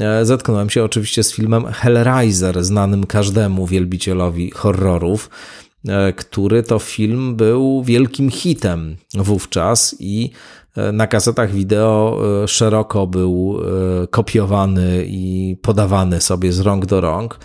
E, 0.00 0.24
zetknąłem 0.24 0.70
się 0.70 0.84
oczywiście 0.84 1.22
z 1.22 1.32
filmem 1.32 1.64
Hellraiser, 1.64 2.64
znanym 2.64 3.06
każdemu 3.06 3.66
wielbicielowi 3.66 4.50
horrorów, 4.50 5.30
e, 5.88 6.12
który 6.12 6.62
to 6.62 6.78
film 6.78 7.36
był 7.36 7.82
wielkim 7.82 8.30
hitem 8.30 8.96
wówczas 9.14 9.96
i 9.98 10.30
e, 10.76 10.92
na 10.92 11.06
kasetach 11.06 11.52
wideo 11.52 12.20
szeroko 12.46 13.06
był 13.06 13.60
kopiowany 14.10 15.04
i 15.08 15.56
podawany 15.62 16.20
sobie 16.20 16.52
z 16.52 16.60
rąk 16.60 16.86
do 16.86 17.00
rąk. 17.00 17.38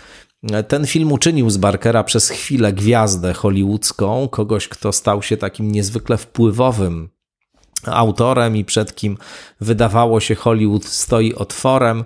Ten 0.68 0.86
film 0.86 1.12
uczynił 1.12 1.50
z 1.50 1.56
Barkera 1.56 2.04
przez 2.04 2.28
chwilę 2.28 2.72
gwiazdę 2.72 3.34
hollywoodzką, 3.34 4.28
kogoś, 4.28 4.68
kto 4.68 4.92
stał 4.92 5.22
się 5.22 5.36
takim 5.36 5.72
niezwykle 5.72 6.16
wpływowym 6.16 7.08
autorem 7.86 8.56
i 8.56 8.64
przed 8.64 8.94
kim 8.94 9.16
wydawało 9.60 10.20
się 10.20 10.34
Hollywood 10.34 10.84
stoi 10.84 11.34
otworem. 11.34 12.04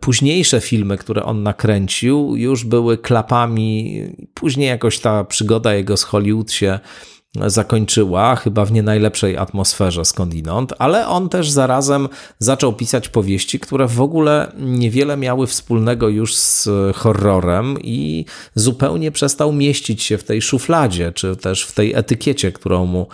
Późniejsze 0.00 0.60
filmy, 0.60 0.98
które 0.98 1.24
on 1.24 1.42
nakręcił, 1.42 2.36
już 2.36 2.64
były 2.64 2.98
klapami. 2.98 4.00
Później 4.34 4.68
jakoś 4.68 4.98
ta 4.98 5.24
przygoda 5.24 5.74
jego 5.74 5.96
z 5.96 6.02
Hollywood 6.02 6.52
się 6.52 6.80
zakończyła, 7.46 8.36
chyba 8.36 8.64
w 8.64 8.72
nie 8.72 8.82
najlepszej 8.82 9.36
atmosferze 9.36 10.04
skądinąd, 10.04 10.72
ale 10.78 11.08
on 11.08 11.28
też 11.28 11.50
zarazem 11.50 12.08
zaczął 12.38 12.72
pisać 12.72 13.08
powieści, 13.08 13.60
które 13.60 13.88
w 13.88 14.00
ogóle 14.00 14.52
niewiele 14.58 15.16
miały 15.16 15.46
wspólnego 15.46 16.08
już 16.08 16.36
z 16.36 16.68
horrorem 16.94 17.76
i 17.82 18.24
zupełnie 18.54 19.10
przestał 19.10 19.52
mieścić 19.52 20.02
się 20.02 20.18
w 20.18 20.24
tej 20.24 20.42
szufladzie, 20.42 21.12
czy 21.12 21.36
też 21.36 21.64
w 21.64 21.72
tej 21.72 21.94
etykiecie, 21.94 22.52
którą 22.52 22.86
mu 22.86 23.06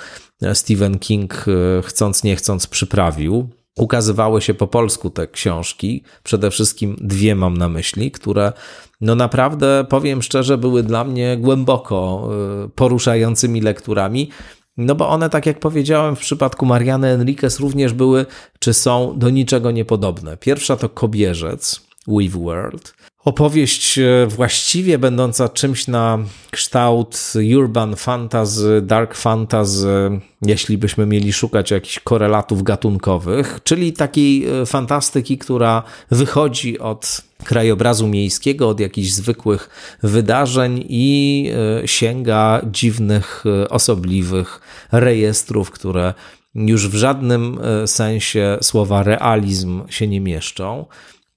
Stephen 0.54 0.98
King 0.98 1.44
e, 1.48 1.82
chcąc 1.82 2.24
nie 2.24 2.36
chcąc 2.36 2.66
przyprawił. 2.66 3.48
Ukazywały 3.78 4.42
się 4.42 4.54
po 4.54 4.66
polsku 4.66 5.10
te 5.10 5.28
książki, 5.28 6.02
przede 6.22 6.50
wszystkim 6.50 6.96
dwie 7.00 7.34
mam 7.34 7.56
na 7.56 7.68
myśli, 7.68 8.10
które 8.10 8.52
no 9.00 9.14
naprawdę, 9.14 9.86
powiem 9.88 10.22
szczerze, 10.22 10.58
były 10.58 10.82
dla 10.82 11.04
mnie 11.04 11.36
głęboko 11.36 12.28
y, 12.64 12.68
poruszającymi 12.68 13.60
lekturami. 13.60 14.30
No 14.76 14.94
bo 14.94 15.08
one, 15.08 15.30
tak 15.30 15.46
jak 15.46 15.60
powiedziałem, 15.60 16.16
w 16.16 16.20
przypadku 16.20 16.66
Mariany 16.66 17.08
Enriquez 17.08 17.60
również 17.60 17.92
były, 17.92 18.26
czy 18.58 18.74
są 18.74 19.18
do 19.18 19.30
niczego 19.30 19.70
niepodobne. 19.70 20.36
Pierwsza 20.36 20.76
to 20.76 20.88
Kobierzec, 20.88 21.87
Weave 22.08 22.36
World. 22.36 22.94
Opowieść 23.24 23.98
e, 23.98 24.26
właściwie 24.26 24.98
będąca 24.98 25.48
czymś 25.48 25.86
na 25.86 26.18
kształt 26.50 27.32
urban 27.56 27.96
fantasy, 27.96 28.82
dark 28.84 29.14
fantasy, 29.14 30.20
jeśli 30.42 30.78
byśmy 30.78 31.06
mieli 31.06 31.32
szukać 31.32 31.70
jakichś 31.70 31.98
korelatów 32.00 32.62
gatunkowych, 32.62 33.60
czyli 33.64 33.92
takiej 33.92 34.46
e, 34.46 34.66
fantastyki, 34.66 35.38
która 35.38 35.82
wychodzi 36.10 36.78
od 36.78 37.20
krajobrazu 37.44 38.08
miejskiego, 38.08 38.68
od 38.68 38.80
jakichś 38.80 39.10
zwykłych 39.10 39.70
wydarzeń 40.02 40.84
i 40.88 41.50
e, 41.82 41.88
sięga 41.88 42.60
dziwnych, 42.70 43.44
osobliwych 43.70 44.60
rejestrów, 44.92 45.70
które 45.70 46.14
już 46.54 46.88
w 46.88 46.94
żadnym 46.94 47.58
sensie 47.86 48.58
słowa 48.62 49.02
realizm 49.02 49.82
się 49.88 50.06
nie 50.06 50.20
mieszczą. 50.20 50.86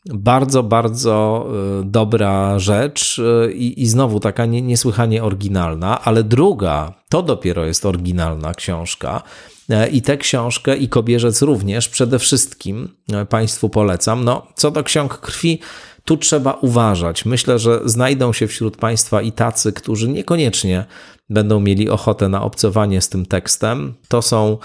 Bardzo, 0.06 0.64
bardzo 0.64 1.48
y, 1.82 1.86
dobra 1.86 2.60
rzecz 2.60 3.20
y, 3.20 3.54
i, 3.54 3.82
i 3.82 3.88
znowu 3.88 4.20
taka 4.20 4.46
nie, 4.46 4.62
niesłychanie 4.62 5.24
oryginalna, 5.24 6.02
ale 6.02 6.24
druga, 6.24 6.94
to 7.10 7.24
dopiero 7.24 7.66
jest 7.66 7.86
oryginalna 7.86 8.54
książka. 8.54 9.22
E, 9.70 9.88
I 9.88 10.02
tę 10.02 10.18
książkę, 10.18 10.78
i 10.78 10.90
Kobierzec 10.90 11.42
również, 11.42 11.90
przede 11.90 12.20
wszystkim 12.20 12.90
Państwu 13.30 13.70
polecam. 13.70 14.24
No, 14.24 14.48
co 14.56 14.72
do 14.72 14.84
ksiąg 14.84 15.18
krwi, 15.18 15.60
tu 16.06 16.18
trzeba 16.18 16.54
uważać. 16.54 17.26
Myślę, 17.26 17.60
że 17.60 17.82
znajdą 17.86 18.34
się 18.34 18.48
wśród 18.48 18.78
Państwa 18.78 19.22
i 19.22 19.32
tacy, 19.32 19.74
którzy 19.74 20.08
niekoniecznie 20.08 20.86
będą 21.30 21.60
mieli 21.60 21.90
ochotę 21.90 22.30
na 22.30 22.42
obcowanie 22.42 23.02
z 23.02 23.10
tym 23.10 23.26
tekstem. 23.26 23.94
To 24.08 24.22
są 24.22 24.58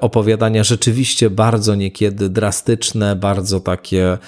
opowiadania 0.00 0.64
rzeczywiście 0.64 1.30
bardzo 1.30 1.74
niekiedy 1.74 2.28
drastyczne, 2.28 3.16
bardzo 3.16 3.60
takie 3.60 4.18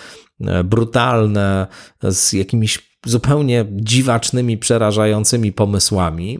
brutalne, 0.64 1.66
z 2.02 2.32
jakimiś 2.32 2.88
zupełnie 3.06 3.64
dziwacznymi, 3.70 4.58
przerażającymi 4.58 5.52
pomysłami. 5.52 6.38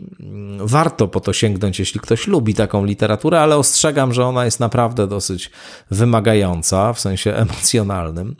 Warto 0.59 1.07
po 1.07 1.19
to 1.19 1.33
sięgnąć, 1.33 1.79
jeśli 1.79 1.99
ktoś 1.99 2.27
lubi 2.27 2.53
taką 2.53 2.85
literaturę, 2.85 3.41
ale 3.41 3.57
ostrzegam, 3.57 4.13
że 4.13 4.25
ona 4.25 4.45
jest 4.45 4.59
naprawdę 4.59 5.07
dosyć 5.07 5.51
wymagająca 5.91 6.93
w 6.93 6.99
sensie 6.99 7.33
emocjonalnym. 7.33 8.35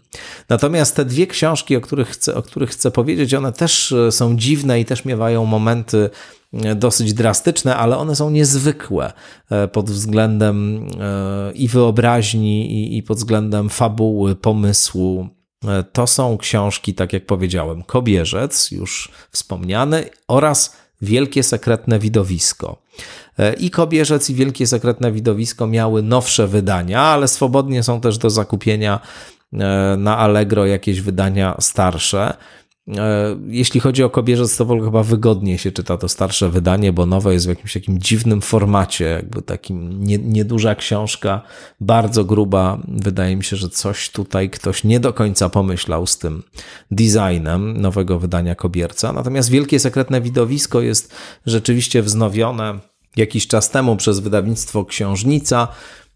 Natomiast 0.50 0.95
te 0.95 1.06
dwie 1.06 1.28
książki, 1.28 1.76
o 1.76 1.82
których 1.82 2.08
chcę, 2.08 2.36
o 2.36 2.41
których 2.41 2.69
chcę 2.69 2.91
powiedzieć, 2.91 3.34
one 3.34 3.52
też 3.52 3.91
e, 3.91 4.12
są 4.12 4.38
dziwne 4.38 4.80
i 4.80 4.86
też 4.86 5.06
miewają 5.06 5.45
momenty 5.45 6.10
e, 6.54 6.76
dosyć 6.76 7.13
drastyczne, 7.13 7.76
ale 7.76 7.98
one 7.98 8.15
są 8.15 8.30
niezwykłe 8.30 9.13
pod 9.72 9.89
względem 9.89 10.88
i 11.56 11.67
wyobraźni, 11.67 12.98
i 12.98 13.04
pod 13.04 13.17
względem 13.17 13.69
fabuły, 13.69 14.36
pomysłu 14.36 15.30
E, 15.30 15.38
to 15.93 16.08
są 16.08 16.38
książki, 16.38 16.93
tak 16.93 17.13
jak 17.13 17.26
powiedziałem, 17.26 17.84
Kobierzec, 17.84 18.72
już 18.72 19.12
wspomniany, 19.32 20.10
oraz 20.28 20.76
Wielkie 21.02 21.43
Sekretne 21.43 22.00
Widowisko. 22.00 22.82
E, 23.39 23.54
I 23.54 23.69
Kobierzec, 23.69 24.30
i 24.30 24.36
Wielkie 24.36 24.67
Sekretne 24.67 25.12
Widowisko 25.12 25.67
miały 25.67 26.04
nowsze 26.04 26.48
wydania, 26.48 27.02
ale 27.02 27.28
swobodnie 27.28 27.84
są 27.84 28.02
też 28.02 28.17
do 28.17 28.30
zakupienia 28.30 29.00
e, 29.54 29.58
na 29.98 30.17
Allegro 30.17 30.65
jakieś 30.65 31.02
wydania 31.02 31.56
starsze. 31.60 32.34
E, 32.97 33.38
jeśli 33.47 33.80
chodzi 33.80 34.04
o 34.04 34.10
Kobierzec, 34.10 34.58
to 34.58 34.65
chyba 34.65 35.04
wygodnie 35.04 35.58
się 35.58 35.71
czyta 35.71 35.97
to 35.97 36.10
starsze 36.10 36.49
wydanie, 36.49 36.93
bo 36.93 37.06
nowe 37.06 37.34
jest 37.34 37.45
w 37.45 37.49
jakimś 37.49 37.73
takim 37.73 37.99
dziwnym 37.99 38.41
formacie, 38.41 39.06
jakby 39.06 39.41
takim 39.41 40.04
nie, 40.04 40.17
nieduża 40.17 40.75
książka, 40.75 41.41
bardzo 41.82 42.25
gruba. 42.25 42.80
Wydaje 42.88 43.36
mi 43.36 43.43
się, 43.43 43.56
że 43.56 43.69
coś 43.69 44.10
tutaj 44.10 44.49
ktoś 44.49 44.84
nie 44.84 44.99
do 44.99 45.13
końca 45.13 45.49
pomyślał 45.49 46.08
z 46.08 46.17
tym 46.17 46.43
designem 46.91 47.82
nowego 47.82 48.19
wydania 48.19 48.56
Kobierca. 48.56 49.13
Natomiast 49.13 49.49
Wielkie 49.49 49.80
Sekretne 49.80 50.21
Widowisko 50.21 50.82
jest 50.82 51.15
rzeczywiście 51.45 52.02
wznowione 52.02 52.80
jakiś 53.15 53.47
czas 53.47 53.69
temu 53.69 53.95
przez 53.95 54.19
wydawnictwo 54.19 54.86
Książnica. 54.86 55.67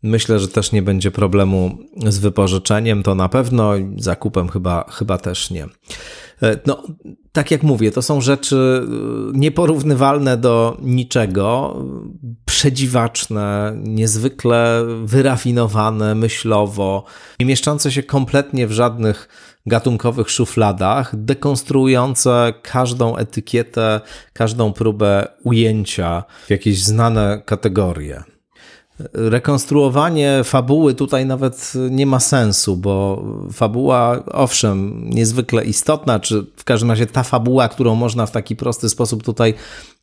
Myślę, 0.03 0.39
że 0.39 0.47
też 0.47 0.71
nie 0.71 0.81
będzie 0.81 1.12
problemu 1.12 1.77
z 2.07 2.17
wypożyczeniem, 2.17 3.03
to 3.03 3.15
na 3.15 3.29
pewno, 3.29 3.71
zakupem 3.97 4.49
chyba, 4.49 4.86
chyba 4.89 5.17
też 5.17 5.51
nie. 5.51 5.67
E, 6.41 6.60
no, 6.65 6.84
tak 7.32 7.52
jak 7.52 7.63
mówię, 7.63 7.91
to 7.91 8.02
są 8.02 8.22
rzeczy 8.22 8.82
e, 8.84 9.38
nieporównywalne 9.38 10.38
do 10.38 10.78
niczego, 10.82 11.78
przedziwaczne, 12.46 13.74
niezwykle 13.78 14.86
wyrafinowane 15.04 16.15
myślowo, 16.15 17.04
nie 17.39 17.46
mieszczące 17.46 17.91
się 17.91 18.04
kompletnie 18.04 18.67
w 18.67 18.72
żadnych 18.72 19.28
gatunkowych 19.65 20.30
szufladach, 20.30 21.12
dekonstruujące 21.15 22.54
każdą 22.62 23.17
etykietę, 23.17 24.02
każdą 24.34 24.74
próbę 24.74 25.28
ujęcia 25.43 26.24
w 26.46 26.50
jakieś 26.50 26.84
znane 26.84 27.41
kategorie. 27.46 28.33
Rekonstruowanie 29.13 30.41
fabuły 30.43 30.93
tutaj 30.93 31.25
nawet 31.25 31.73
nie 31.89 32.06
ma 32.06 32.19
sensu, 32.19 32.77
bo 32.77 33.23
fabuła, 33.53 34.23
owszem, 34.25 35.10
niezwykle 35.10 35.65
istotna, 35.65 36.19
czy 36.19 36.45
w 36.56 36.63
każdym 36.63 36.89
razie 36.89 37.06
ta 37.06 37.23
fabuła, 37.23 37.69
którą 37.69 37.95
można 37.95 38.25
w 38.25 38.32
taki 38.32 38.56
prosty 38.56 38.89
sposób 38.89 39.23
tutaj 39.23 39.53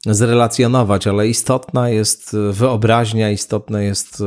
zrelacjonować, 0.06 1.06
ale 1.06 1.28
istotna 1.28 1.88
jest 1.88 2.36
wyobraźnia, 2.50 3.30
istotny 3.30 3.84
jest, 3.84 4.22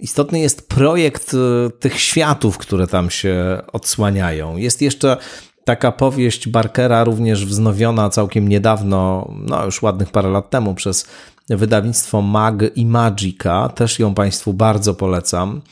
istotny 0.00 0.38
jest 0.38 0.68
projekt 0.68 1.36
tych 1.80 2.00
światów, 2.00 2.58
które 2.58 2.86
tam 2.86 3.10
się 3.10 3.62
odsłaniają. 3.72 4.56
Jest 4.56 4.82
jeszcze 4.82 5.16
taka 5.64 5.92
powieść 5.92 6.48
Barkera, 6.48 7.04
również 7.04 7.46
wznowiona 7.46 8.10
całkiem 8.10 8.48
niedawno, 8.48 9.30
no 9.38 9.64
już 9.64 9.82
ładnych 9.82 10.10
parę 10.10 10.28
lat 10.28 10.50
temu, 10.50 10.74
przez 10.74 11.06
wydawnictwo 11.48 12.22
Mag 12.22 12.54
i 12.74 12.86
Magica. 12.86 13.68
Też 13.68 13.98
ją 13.98 14.14
Państwu 14.14 14.52
bardzo 14.52 14.94
polecam. 14.94 15.62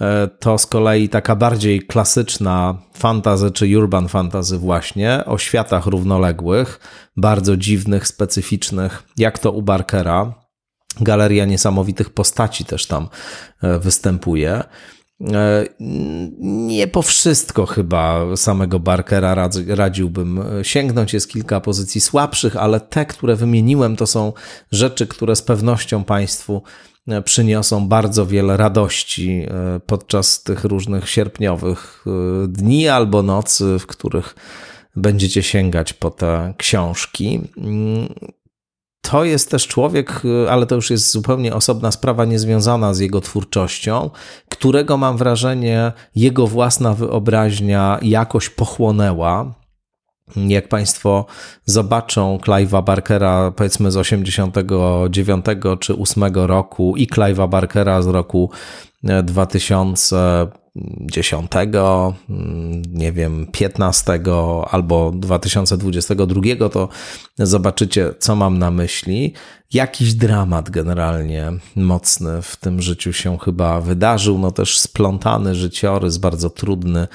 E, 0.00 0.28
to 0.28 0.58
z 0.58 0.66
kolei 0.66 1.08
taka 1.08 1.36
bardziej 1.36 1.82
klasyczna 1.82 2.78
fantazy 2.94 3.50
czy 3.50 3.78
urban 3.78 4.08
fantazy 4.08 4.58
właśnie 4.58 5.24
o 5.26 5.38
światach 5.38 5.86
równoległych, 5.86 6.80
bardzo 7.16 7.56
dziwnych, 7.56 8.06
specyficznych, 8.06 9.02
jak 9.16 9.38
to 9.38 9.52
u 9.52 9.62
Barkera. 9.62 10.34
Galeria 11.00 11.44
niesamowitych 11.44 12.10
postaci 12.10 12.64
też 12.64 12.86
tam 12.86 13.08
e, 13.62 13.78
występuje. 13.78 14.62
E, 15.28 15.66
nie 16.40 16.88
po 16.88 17.02
wszystko 17.02 17.66
chyba 17.66 18.36
samego 18.36 18.80
Barkera 18.80 19.48
radziłbym 19.66 20.40
sięgnąć. 20.62 21.12
Jest 21.12 21.28
kilka 21.28 21.60
pozycji 21.60 22.00
słabszych, 22.00 22.56
ale 22.56 22.80
te, 22.80 23.06
które 23.06 23.36
wymieniłem, 23.36 23.96
to 23.96 24.06
są 24.06 24.32
rzeczy, 24.72 25.06
które 25.06 25.36
z 25.36 25.42
pewnością 25.42 26.04
Państwu 26.04 26.62
e, 27.08 27.22
przyniosą 27.22 27.88
bardzo 27.88 28.26
wiele 28.26 28.56
radości 28.56 29.46
e, 29.48 29.80
podczas 29.86 30.42
tych 30.42 30.64
różnych 30.64 31.08
sierpniowych 31.08 32.04
dni 32.48 32.88
albo 32.88 33.22
nocy, 33.22 33.78
w 33.78 33.86
których 33.86 34.34
będziecie 34.96 35.42
sięgać 35.42 35.92
po 35.92 36.10
te 36.10 36.54
książki. 36.56 37.40
To 39.00 39.24
jest 39.24 39.50
też 39.50 39.66
człowiek, 39.66 40.22
ale 40.50 40.66
to 40.66 40.74
już 40.74 40.90
jest 40.90 41.10
zupełnie 41.10 41.54
osobna 41.54 41.92
sprawa, 41.92 42.24
niezwiązana 42.24 42.94
z 42.94 42.98
jego 42.98 43.20
twórczością, 43.20 44.10
którego 44.48 44.96
mam 44.96 45.16
wrażenie, 45.16 45.92
jego 46.14 46.46
własna 46.46 46.94
wyobraźnia 46.94 47.98
jakoś 48.02 48.48
pochłonęła. 48.48 49.59
Jak 50.36 50.68
Państwo 50.68 51.26
zobaczą 51.64 52.38
Clive'a 52.46 52.84
Barkera, 52.84 53.50
powiedzmy 53.56 53.90
z 53.90 53.96
89 53.96 55.44
czy 55.80 55.96
8 55.96 56.24
roku 56.34 56.96
i 56.96 57.06
Clive'a 57.08 57.48
Barkera 57.48 58.02
z 58.02 58.06
roku 58.06 58.50
2000 59.22 60.46
10, 61.00 61.50
nie 62.88 63.12
wiem, 63.12 63.46
15 63.52 64.20
albo 64.70 65.12
2022, 65.14 66.68
to 66.68 66.88
zobaczycie, 67.38 68.14
co 68.18 68.36
mam 68.36 68.58
na 68.58 68.70
myśli. 68.70 69.34
Jakiś 69.72 70.14
dramat 70.14 70.70
generalnie 70.70 71.52
mocny 71.76 72.42
w 72.42 72.56
tym 72.56 72.82
życiu 72.82 73.12
się 73.12 73.38
chyba 73.38 73.80
wydarzył, 73.80 74.38
no 74.38 74.50
też 74.50 74.78
splątany 74.78 75.54
życiorys, 75.54 76.18
bardzo 76.18 76.50
trudny, 76.50 77.08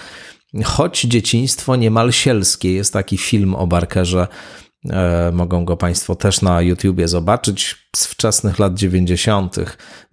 choć 0.63 1.01
dzieciństwo 1.01 1.75
niemal 1.75 2.11
sielskie. 2.11 2.73
Jest 2.73 2.93
taki 2.93 3.17
film 3.17 3.55
o 3.55 3.67
Barkerze 3.67 4.27
E, 4.89 5.31
mogą 5.33 5.65
go 5.65 5.77
Państwo 5.77 6.15
też 6.15 6.41
na 6.41 6.61
YouTubie 6.61 7.07
zobaczyć 7.07 7.75
z 7.95 8.05
wczesnych 8.05 8.59
lat 8.59 8.73
90. 8.73 9.55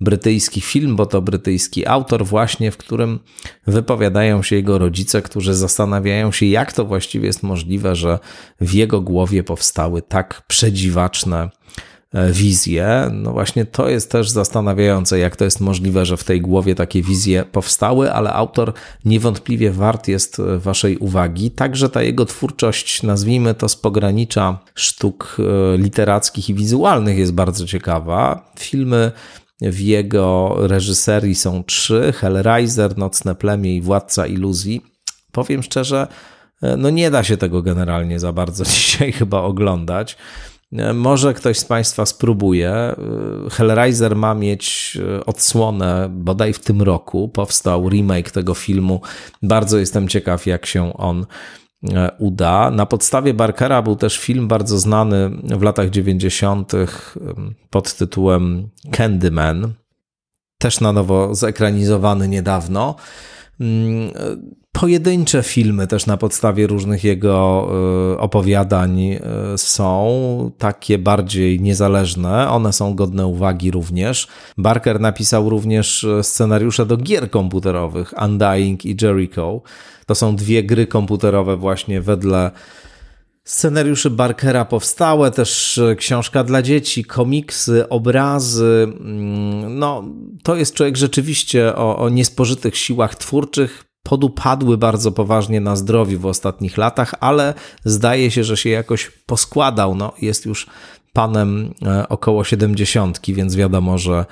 Brytyjski 0.00 0.60
film, 0.60 0.96
bo 0.96 1.06
to 1.06 1.22
brytyjski 1.22 1.86
autor, 1.86 2.26
właśnie 2.26 2.70
w 2.70 2.76
którym 2.76 3.20
wypowiadają 3.66 4.42
się 4.42 4.56
jego 4.56 4.78
rodzice, 4.78 5.22
którzy 5.22 5.54
zastanawiają 5.54 6.32
się, 6.32 6.46
jak 6.46 6.72
to 6.72 6.84
właściwie 6.84 7.26
jest 7.26 7.42
możliwe, 7.42 7.96
że 7.96 8.18
w 8.60 8.72
jego 8.72 9.00
głowie 9.00 9.44
powstały 9.44 10.02
tak 10.02 10.42
przedziwaczne 10.46 11.50
wizje. 12.32 13.10
No 13.12 13.32
właśnie 13.32 13.64
to 13.64 13.88
jest 13.88 14.10
też 14.10 14.30
zastanawiające, 14.30 15.18
jak 15.18 15.36
to 15.36 15.44
jest 15.44 15.60
możliwe, 15.60 16.06
że 16.06 16.16
w 16.16 16.24
tej 16.24 16.40
głowie 16.40 16.74
takie 16.74 17.02
wizje 17.02 17.44
powstały, 17.44 18.12
ale 18.12 18.32
autor 18.32 18.72
niewątpliwie 19.04 19.70
wart 19.70 20.08
jest 20.08 20.40
e, 20.40 20.58
Waszej 20.58 20.96
uwagi. 20.96 21.50
Także 21.50 21.88
ta 21.88 22.02
jego 22.02 22.24
twórczość, 22.26 23.02
nazwijmy 23.02 23.54
to 23.54 23.68
z 23.68 23.76
pogranicza 23.76 24.58
sztuk 24.74 25.36
e, 25.38 25.78
literackich 25.78 26.50
i 26.50 26.54
wizualnych, 26.54 27.18
jest 27.18 27.32
bardzo 27.32 27.66
ciekawa. 27.66 28.52
Filmy 28.58 29.12
w 29.60 29.80
jego 29.80 30.56
reżyserii 30.58 31.34
są 31.34 31.64
trzy: 31.64 32.12
Hellraiser, 32.16 32.98
Nocne 32.98 33.34
Plemię 33.34 33.76
i 33.76 33.80
Władca 33.80 34.26
Iluzji. 34.26 34.82
Powiem 35.32 35.62
szczerze, 35.62 36.06
no 36.78 36.90
nie 36.90 37.10
da 37.10 37.24
się 37.24 37.36
tego 37.36 37.62
generalnie 37.62 38.20
za 38.20 38.32
bardzo 38.32 38.64
dzisiaj 38.74 39.12
chyba 39.12 39.40
oglądać. 39.40 40.16
Może 40.94 41.34
ktoś 41.34 41.58
z 41.58 41.64
Państwa 41.64 42.06
spróbuje. 42.06 42.94
Hellraiser 43.50 44.16
ma 44.16 44.34
mieć 44.34 44.98
e, 45.02 45.26
odsłonę 45.26 46.08
bodaj 46.12 46.52
w 46.52 46.58
tym 46.58 46.82
roku. 46.82 47.28
Powstał 47.28 47.88
remake 47.88 48.30
tego 48.30 48.54
filmu. 48.54 49.00
Bardzo 49.42 49.78
jestem 49.78 50.08
ciekaw, 50.08 50.46
jak 50.46 50.66
się 50.66 50.96
on 50.96 51.26
e, 51.92 52.10
uda. 52.18 52.70
Na 52.70 52.86
podstawie 52.86 53.34
Barkera 53.34 53.82
był 53.82 53.96
też 53.96 54.18
film 54.18 54.48
bardzo 54.48 54.78
znany 54.78 55.30
w 55.44 55.62
latach 55.62 55.90
90. 55.90 56.72
pod 57.70 57.94
tytułem 57.94 58.68
Candyman. 58.90 59.72
Też 60.58 60.80
na 60.80 60.92
nowo 60.92 61.34
zekranizowany 61.34 62.28
niedawno. 62.28 62.96
Pojedyncze 64.72 65.42
filmy 65.42 65.86
też 65.86 66.06
na 66.06 66.16
podstawie 66.16 66.66
różnych 66.66 67.04
jego 67.04 67.68
y, 68.14 68.18
opowiadań 68.18 69.00
y, 69.00 69.20
są, 69.56 70.50
takie 70.58 70.98
bardziej 70.98 71.60
niezależne. 71.60 72.50
One 72.50 72.72
są 72.72 72.94
godne 72.94 73.26
uwagi 73.26 73.70
również. 73.70 74.28
Barker 74.58 75.00
napisał 75.00 75.50
również 75.50 76.04
y, 76.04 76.22
scenariusze 76.22 76.86
do 76.86 76.96
gier 76.96 77.30
komputerowych 77.30 78.14
Undying 78.24 78.84
i 78.84 78.96
Jericho. 79.02 79.62
To 80.06 80.14
są 80.14 80.36
dwie 80.36 80.64
gry 80.64 80.86
komputerowe 80.86 81.56
właśnie 81.56 82.00
wedle 82.00 82.50
scenariuszy 83.44 84.10
Barkera 84.10 84.64
powstałe, 84.64 85.30
też 85.30 85.80
książka 85.96 86.44
dla 86.44 86.62
dzieci, 86.62 87.04
komiksy, 87.04 87.88
obrazy. 87.88 88.88
Mm, 89.00 89.78
no, 89.78 90.04
to 90.42 90.56
jest 90.56 90.74
człowiek 90.74 90.96
rzeczywiście 90.96 91.76
o, 91.76 91.98
o 91.98 92.08
niespożytych 92.08 92.76
siłach 92.76 93.14
twórczych 93.14 93.91
podupadły 94.02 94.78
bardzo 94.78 95.12
poważnie 95.12 95.60
na 95.60 95.76
zdrowiu 95.76 96.18
w 96.18 96.26
ostatnich 96.26 96.76
latach, 96.76 97.14
ale 97.20 97.54
zdaje 97.84 98.30
się, 98.30 98.44
że 98.44 98.56
się 98.56 98.70
jakoś 98.70 99.10
poskładał. 99.26 99.94
No, 99.94 100.12
jest 100.22 100.46
już 100.46 100.66
panem 101.12 101.74
e, 101.86 102.08
około 102.08 102.44
70, 102.44 103.20
więc 103.28 103.56
wiadomo, 103.56 103.98
że 103.98 104.26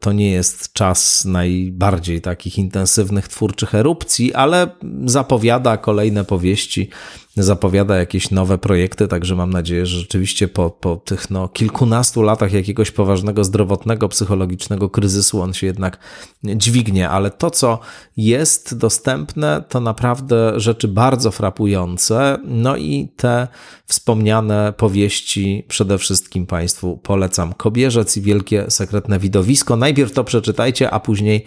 to 0.00 0.12
nie 0.12 0.30
jest 0.30 0.72
czas 0.72 1.24
najbardziej 1.24 2.20
takich 2.20 2.58
intensywnych 2.58 3.28
twórczych 3.28 3.74
erupcji, 3.74 4.34
ale 4.34 4.68
zapowiada 5.04 5.76
kolejne 5.76 6.24
powieści 6.24 6.90
zapowiada 7.36 7.96
jakieś 7.96 8.30
nowe 8.30 8.58
projekty, 8.58 9.08
także 9.08 9.34
mam 9.36 9.50
nadzieję, 9.50 9.86
że 9.86 9.98
rzeczywiście 9.98 10.48
po, 10.48 10.70
po 10.70 10.96
tych 10.96 11.30
no, 11.30 11.48
kilkunastu 11.48 12.22
latach 12.22 12.52
jakiegoś 12.52 12.90
poważnego 12.90 13.44
zdrowotnego, 13.44 14.08
psychologicznego 14.08 14.90
kryzysu 14.90 15.42
on 15.42 15.54
się 15.54 15.66
jednak 15.66 15.98
dźwignie, 16.44 17.08
ale 17.08 17.30
to, 17.30 17.50
co 17.50 17.78
jest 18.16 18.78
dostępne, 18.78 19.64
to 19.68 19.80
naprawdę 19.80 20.60
rzeczy 20.60 20.88
bardzo 20.88 21.30
frapujące, 21.30 22.38
no 22.44 22.76
i 22.76 23.08
te 23.16 23.48
wspomniane 23.86 24.72
powieści 24.76 25.64
przede 25.68 25.98
wszystkim 25.98 26.46
Państwu 26.46 26.96
polecam. 26.96 27.52
Kobierzec 27.52 28.16
i 28.16 28.22
Wielkie 28.22 28.64
Sekretne 28.68 29.18
Widowisko. 29.18 29.43
Najpierw 29.76 30.12
to 30.12 30.24
przeczytajcie, 30.24 30.90
a 30.90 31.00
później 31.00 31.44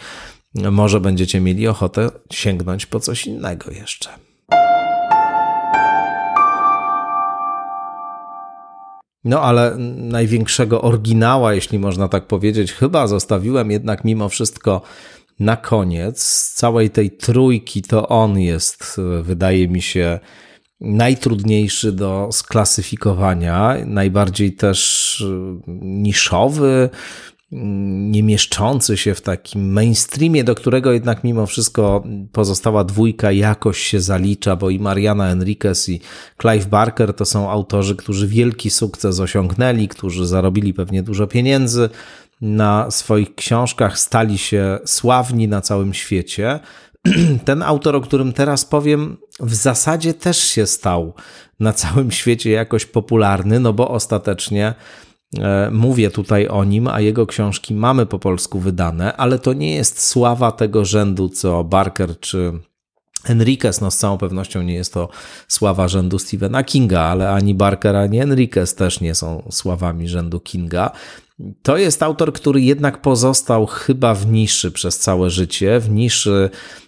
może 0.55 0.99
będziecie 0.99 1.41
mieli 1.41 1.67
ochotę 1.67 2.09
sięgnąć 2.31 2.85
po 2.85 2.99
coś 2.99 3.25
innego 3.25 3.71
jeszcze. 3.71 4.09
No, 9.23 9.41
ale 9.41 9.75
największego 9.97 10.81
oryginała, 10.81 11.53
jeśli 11.53 11.79
można 11.79 12.07
tak 12.07 12.27
powiedzieć, 12.27 12.73
chyba 12.73 13.07
zostawiłem 13.07 13.71
jednak 13.71 14.03
mimo 14.03 14.29
wszystko 14.29 14.81
na 15.39 15.57
koniec. 15.57 16.23
Z 16.23 16.53
całej 16.53 16.89
tej 16.89 17.11
trójki 17.11 17.81
to 17.81 18.07
on 18.07 18.39
jest, 18.39 19.01
wydaje 19.21 19.67
mi 19.67 19.81
się, 19.81 20.19
najtrudniejszy 20.81 21.91
do 21.91 22.29
sklasyfikowania, 22.31 23.75
najbardziej 23.85 24.53
też 24.53 25.23
niszowy, 25.81 26.89
nie 27.51 28.23
mieszczący 28.23 28.97
się 28.97 29.15
w 29.15 29.21
takim 29.21 29.73
mainstreamie, 29.73 30.43
do 30.43 30.55
którego 30.55 30.91
jednak 30.91 31.23
mimo 31.23 31.45
wszystko 31.45 32.03
pozostała 32.31 32.83
dwójka 32.83 33.31
jakoś 33.31 33.77
się 33.77 34.01
zalicza, 34.01 34.55
bo 34.55 34.69
i 34.69 34.79
Mariana 34.79 35.29
Enriquez 35.29 35.89
i 35.89 36.01
Clive 36.41 36.65
Barker 36.65 37.13
to 37.13 37.25
są 37.25 37.51
autorzy, 37.51 37.95
którzy 37.95 38.27
wielki 38.27 38.69
sukces 38.69 39.19
osiągnęli, 39.19 39.87
którzy 39.87 40.27
zarobili 40.27 40.73
pewnie 40.73 41.03
dużo 41.03 41.27
pieniędzy 41.27 41.89
na 42.41 42.91
swoich 42.91 43.35
książkach, 43.35 43.99
stali 43.99 44.37
się 44.37 44.79
sławni 44.85 45.47
na 45.47 45.61
całym 45.61 45.93
świecie. 45.93 46.59
Ten 47.45 47.63
autor, 47.63 47.95
o 47.95 48.01
którym 48.01 48.33
teraz 48.33 48.65
powiem, 48.65 49.17
w 49.39 49.53
zasadzie 49.55 50.13
też 50.13 50.37
się 50.37 50.67
stał 50.67 51.13
na 51.59 51.73
całym 51.73 52.11
świecie 52.11 52.51
jakoś 52.51 52.85
popularny, 52.85 53.59
no 53.59 53.73
bo 53.73 53.89
ostatecznie 53.89 54.73
mówię 55.71 56.11
tutaj 56.11 56.47
o 56.47 56.63
nim, 56.63 56.87
a 56.87 57.01
jego 57.01 57.27
książki 57.27 57.73
mamy 57.73 58.05
po 58.05 58.19
polsku 58.19 58.59
wydane, 58.59 59.17
ale 59.17 59.39
to 59.39 59.53
nie 59.53 59.75
jest 59.75 60.07
sława 60.07 60.51
tego 60.51 60.85
rzędu, 60.85 61.29
co 61.29 61.63
Barker 61.63 62.19
czy 62.19 62.53
Enriquez, 63.25 63.81
no 63.81 63.91
z 63.91 63.97
całą 63.97 64.17
pewnością 64.17 64.61
nie 64.61 64.73
jest 64.73 64.93
to 64.93 65.09
sława 65.47 65.87
rzędu 65.87 66.19
Stephena 66.19 66.63
Kinga, 66.63 67.01
ale 67.01 67.29
ani 67.31 67.55
Barker, 67.55 67.95
ani 67.95 68.19
Enriquez 68.19 68.75
też 68.75 69.01
nie 69.01 69.15
są 69.15 69.43
sławami 69.51 70.07
rzędu 70.07 70.39
Kinga. 70.39 70.91
To 71.63 71.77
jest 71.77 72.03
autor, 72.03 72.33
który 72.33 72.61
jednak 72.61 73.01
pozostał 73.01 73.65
chyba 73.65 74.13
w 74.13 74.27
niszy 74.27 74.71
przez 74.71 74.99
całe 74.99 75.29
życie, 75.29 75.79
w 75.79 75.89
niszy 75.89 76.49
E, 76.49 76.86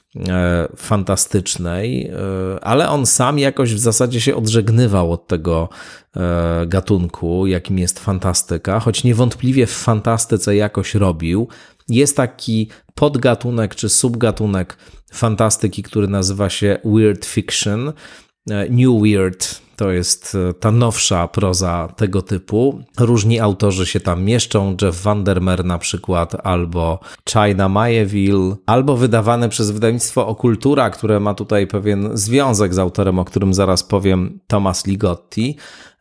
fantastycznej, 0.76 2.08
e, 2.08 2.64
ale 2.64 2.90
on 2.90 3.06
sam 3.06 3.40
jakoś 3.40 3.74
w 3.74 3.80
zasadzie 3.80 4.22
się 4.22 4.36
odżegnywał 4.36 5.12
od 5.12 5.28
tego 5.28 5.70
e, 6.16 6.66
gatunku, 6.68 7.48
jakim 7.48 7.80
jest 7.80 8.00
fantastyka, 8.00 8.80
choć 8.80 9.04
niewątpliwie 9.04 9.68
w 9.68 9.72
fantastyce 9.72 10.56
jakoś 10.56 10.96
robił. 10.96 11.48
Jest 11.90 12.18
taki 12.18 12.70
podgatunek 12.96 13.76
czy 13.76 13.90
subgatunek 13.90 14.78
fantastyki, 15.12 15.84
który 15.84 16.08
nazywa 16.08 16.50
się 16.50 16.80
Weird 16.86 17.26
Fiction, 17.26 17.94
New 18.70 19.02
Weird 19.02 19.69
to 19.80 19.92
jest 19.92 20.38
e, 20.50 20.54
ta 20.54 20.72
nowsza 20.72 21.28
proza 21.28 21.94
tego 21.96 22.22
typu. 22.22 22.84
Różni 23.00 23.40
autorzy 23.40 23.86
się 23.86 24.00
tam 24.00 24.24
mieszczą, 24.24 24.78
Jeff 24.82 25.02
Vandermeer 25.02 25.66
na 25.66 25.78
przykład, 25.78 26.36
albo 26.44 27.00
China 27.30 27.70
Mayeville, 27.70 28.56
albo 28.66 28.98
wydawane 28.98 29.50
przez 29.50 29.72
wydawnictwo 29.72 30.28
Okultura, 30.28 30.90
które 30.90 31.20
ma 31.20 31.34
tutaj 31.34 31.68
pewien 31.68 32.10
związek 32.14 32.74
z 32.74 32.80
autorem, 32.80 33.20
o 33.20 33.26
którym 33.26 33.54
zaraz 33.54 33.84
powiem, 33.84 34.40
Thomas 34.48 34.88
Ligotti. 34.88 35.58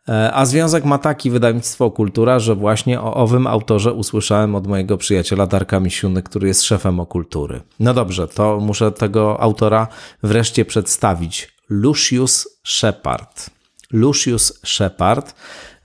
E, 0.09 0.33
a 0.33 0.45
związek 0.45 0.85
ma 0.85 0.97
taki 0.97 1.31
wydawnictwo 1.31 1.91
Kultura, 1.91 2.39
że 2.39 2.55
właśnie 2.55 3.01
o 3.01 3.13
owym 3.13 3.47
autorze 3.47 3.93
usłyszałem 3.93 4.55
od 4.55 4.67
mojego 4.67 4.97
przyjaciela 4.97 5.47
Darka 5.47 5.79
Misiuny, 5.79 6.23
który 6.23 6.47
jest 6.47 6.63
szefem 6.63 6.99
Okultury. 6.99 7.61
No 7.79 7.93
dobrze, 7.93 8.27
to 8.27 8.59
muszę 8.59 8.91
tego 8.91 9.41
autora 9.41 9.87
wreszcie 10.23 10.65
przedstawić. 10.65 11.53
Lucius 11.69 12.47
Shepard. 12.63 13.58
Lucius 13.91 14.59
Shepard. 14.65 15.35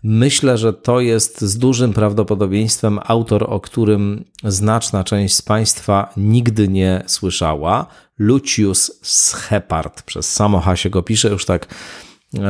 Myślę, 0.03 0.59
że 0.59 0.73
to 0.73 1.01
jest 1.01 1.41
z 1.41 1.59
dużym 1.59 1.93
prawdopodobieństwem 1.93 2.99
autor, 3.05 3.47
o 3.49 3.61
którym 3.61 4.25
znaczna 4.45 5.05
część 5.05 5.35
z 5.35 5.43
Państwa 5.43 6.13
nigdy 6.17 6.69
nie 6.69 7.03
słyszała. 7.07 7.87
Lucius 8.19 8.99
Schepard. 9.03 10.03
Przez 10.03 10.33
samo 10.33 10.61
H 10.61 10.77
się 10.77 10.91
go 10.91 11.03
pisze, 11.03 11.29
już 11.29 11.45
tak 11.45 11.67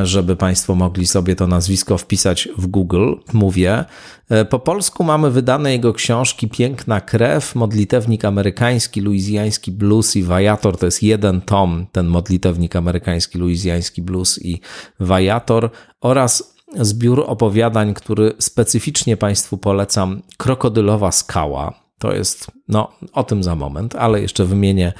żeby 0.03 0.35
Państwo 0.35 0.75
mogli 0.75 1.07
sobie 1.07 1.35
to 1.35 1.47
nazwisko 1.47 1.97
wpisać 1.97 2.49
w 2.57 2.67
Google, 2.67 3.13
mówię. 3.33 3.85
E, 4.29 4.45
po 4.45 4.59
polsku 4.59 5.03
mamy 5.03 5.31
wydane 5.31 5.71
jego 5.71 5.93
książki 5.93 6.49
Piękna 6.49 7.01
krew, 7.01 7.55
Modlitewnik 7.55 8.25
amerykański, 8.25 9.01
Luizjański 9.01 9.71
blues 9.71 10.15
i 10.15 10.23
Wajator. 10.23 10.77
To 10.77 10.85
jest 10.85 11.03
jeden 11.03 11.41
tom, 11.41 11.85
ten 11.91 12.07
Modlitewnik 12.07 12.75
amerykański, 12.75 13.39
Luizjański 13.39 14.01
blues 14.01 14.45
i 14.45 14.61
Wajator 14.99 15.69
oraz 16.01 16.55
zbiór 16.79 17.23
opowiadań, 17.27 17.93
który 17.93 18.33
specyficznie 18.39 19.17
Państwu 19.17 19.57
polecam, 19.57 20.21
Krokodylowa 20.37 21.11
skała. 21.11 21.84
To 21.99 22.13
jest, 22.13 22.51
no, 22.67 22.91
o 23.13 23.23
tym 23.23 23.43
za 23.43 23.55
moment, 23.55 23.95
ale 23.95 24.21
jeszcze 24.21 24.45
wymienię 24.45 24.93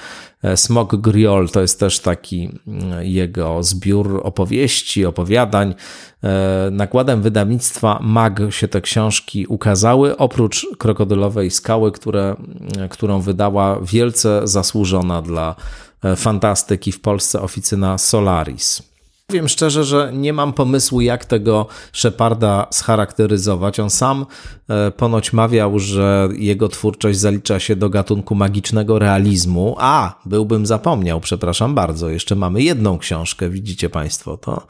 e, 0.43 0.57
Smog 0.57 0.95
Griol, 0.95 1.49
to 1.49 1.61
jest 1.61 1.79
też 1.79 1.99
taki 1.99 2.59
mm, 2.67 3.03
jego 3.03 3.63
zbiór 3.63 4.21
opowieści, 4.23 5.05
opowiadań. 5.05 5.75
E, 6.23 6.69
nakładem 6.71 7.21
wydawnictwa 7.21 7.99
MAG 8.01 8.39
się 8.49 8.67
te 8.67 8.81
książki 8.81 9.47
ukazały, 9.47 10.17
oprócz 10.17 10.67
Krokodylowej 10.77 11.51
Skały, 11.51 11.91
które, 11.91 12.35
mm, 12.77 12.89
którą 12.89 13.21
wydała 13.21 13.79
wielce 13.81 14.41
zasłużona 14.43 15.21
dla 15.21 15.55
e, 16.03 16.15
fantastyki 16.15 16.91
w 16.91 17.01
Polsce 17.01 17.41
oficyna 17.41 17.97
Solaris. 17.97 18.94
Powiem 19.27 19.47
szczerze, 19.47 19.83
że 19.83 20.11
nie 20.13 20.33
mam 20.33 20.53
pomysłu, 20.53 21.01
jak 21.01 21.25
tego 21.25 21.67
Sheparda 21.93 22.67
scharakteryzować. 22.71 23.79
On 23.79 23.89
sam 23.89 24.25
e, 24.69 24.91
ponoć 24.91 25.33
mawiał, 25.33 25.79
że 25.79 26.29
jego 26.37 26.69
twórczość 26.69 27.19
zalicza 27.19 27.59
się 27.59 27.75
do 27.75 27.89
gatunku 27.89 28.35
magicznego 28.35 28.99
realizmu. 28.99 29.75
A, 29.79 30.19
byłbym 30.25 30.65
zapomniał, 30.65 31.19
przepraszam 31.19 31.75
bardzo. 31.75 32.09
Jeszcze 32.09 32.35
mamy 32.35 32.63
jedną 32.63 32.97
książkę, 32.97 33.49
widzicie 33.49 33.89
Państwo 33.89 34.37
to. 34.37 34.67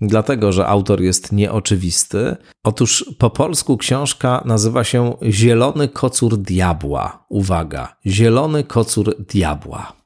Dlatego, 0.00 0.52
że 0.52 0.66
autor 0.66 1.00
jest 1.00 1.32
nieoczywisty. 1.32 2.36
Otóż 2.64 3.04
po 3.18 3.30
polsku 3.30 3.76
książka 3.76 4.42
nazywa 4.44 4.84
się 4.84 5.16
Zielony 5.22 5.88
kocur 5.88 6.38
diabła. 6.38 7.24
Uwaga, 7.28 7.96
Zielony 8.06 8.64
kocur 8.64 9.16
diabła. 9.18 9.99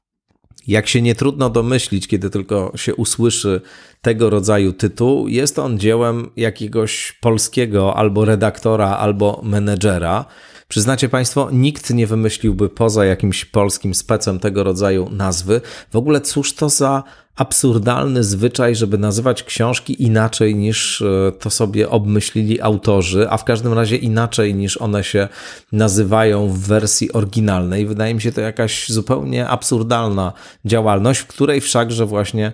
Jak 0.66 0.88
się 0.88 1.02
nie 1.02 1.14
trudno 1.14 1.50
domyślić, 1.50 2.08
kiedy 2.08 2.30
tylko 2.30 2.72
się 2.76 2.94
usłyszy 2.94 3.60
tego 4.02 4.30
rodzaju 4.30 4.72
tytuł, 4.72 5.28
jest 5.28 5.58
on 5.58 5.78
dziełem 5.78 6.30
jakiegoś 6.36 7.12
polskiego 7.20 7.96
albo 7.96 8.24
redaktora, 8.24 8.88
albo 8.88 9.40
menedżera. 9.44 10.24
Przyznacie 10.68 11.08
Państwo, 11.08 11.48
nikt 11.52 11.90
nie 11.90 12.06
wymyśliłby 12.06 12.68
poza 12.68 13.04
jakimś 13.04 13.44
polskim 13.44 13.94
specem 13.94 14.38
tego 14.38 14.64
rodzaju 14.64 15.08
nazwy. 15.10 15.60
W 15.92 15.96
ogóle 15.96 16.20
cóż 16.20 16.52
to 16.52 16.68
za 16.68 17.02
absurdalny 17.36 18.24
zwyczaj, 18.24 18.76
żeby 18.76 18.98
nazywać 18.98 19.42
książki 19.42 20.02
inaczej 20.02 20.54
niż 20.54 21.02
e, 21.02 21.32
to 21.32 21.50
sobie 21.50 21.90
obmyślili 21.90 22.60
autorzy, 22.60 23.26
a 23.30 23.36
w 23.36 23.44
każdym 23.44 23.72
razie 23.72 23.96
inaczej 23.96 24.54
niż 24.54 24.76
one 24.76 25.04
się 25.04 25.28
nazywają 25.72 26.48
w 26.48 26.58
wersji 26.58 27.12
oryginalnej. 27.12 27.86
Wydaje 27.86 28.14
mi 28.14 28.20
się 28.20 28.32
to 28.32 28.40
jakaś 28.40 28.88
zupełnie 28.88 29.48
absurdalna 29.48 30.32
działalność, 30.64 31.20
w 31.20 31.26
której 31.26 31.60
wszakże 31.60 32.06
właśnie 32.06 32.52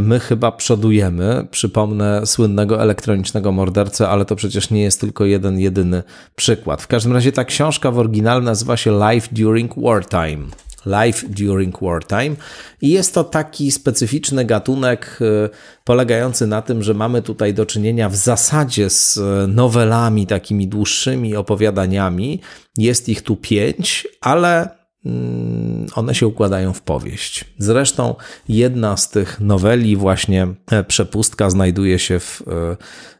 my 0.00 0.20
chyba 0.20 0.52
przodujemy. 0.52 1.46
Przypomnę 1.50 2.26
słynnego 2.26 2.82
elektronicznego 2.82 3.52
mordercę, 3.52 4.08
ale 4.08 4.24
to 4.24 4.36
przecież 4.36 4.70
nie 4.70 4.82
jest 4.82 5.00
tylko 5.00 5.24
jeden, 5.24 5.60
jedyny 5.60 6.02
przykład. 6.36 6.82
W 6.82 6.86
każdym 6.86 7.12
razie 7.12 7.32
ta 7.32 7.44
książka 7.44 7.90
w 7.90 7.98
oryginale 7.98 8.40
nazywa 8.40 8.76
się 8.76 9.00
Life 9.10 9.28
During 9.32 9.74
Wartime. 9.76 10.67
Life 10.86 11.26
During 11.28 11.78
Wartime. 11.82 12.36
I 12.82 12.90
jest 12.90 13.14
to 13.14 13.24
taki 13.24 13.70
specyficzny 13.70 14.44
gatunek 14.44 15.18
y, 15.20 15.48
polegający 15.84 16.46
na 16.46 16.62
tym, 16.62 16.82
że 16.82 16.94
mamy 16.94 17.22
tutaj 17.22 17.54
do 17.54 17.66
czynienia 17.66 18.08
w 18.08 18.16
zasadzie 18.16 18.90
z 18.90 19.16
y, 19.16 19.20
nowelami, 19.48 20.26
takimi 20.26 20.68
dłuższymi 20.68 21.36
opowiadaniami. 21.36 22.40
Jest 22.78 23.08
ich 23.08 23.22
tu 23.22 23.36
pięć, 23.36 24.08
ale 24.20 24.68
mm, 25.04 25.86
one 25.94 26.14
się 26.14 26.26
układają 26.26 26.72
w 26.72 26.82
powieść. 26.82 27.44
Zresztą 27.58 28.14
jedna 28.48 28.96
z 28.96 29.10
tych 29.10 29.40
noweli, 29.40 29.96
właśnie 29.96 30.46
e, 30.70 30.84
Przepustka, 30.84 31.50
znajduje 31.50 31.98
się 31.98 32.20
w 32.20 32.42
e, 32.46 32.76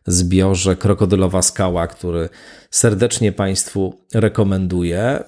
zbiorze 0.06 0.76
Krokodylowa 0.76 1.42
Skała, 1.42 1.86
który 1.86 2.28
serdecznie 2.70 3.32
Państwu 3.32 3.94
rekomenduję. 4.14 5.24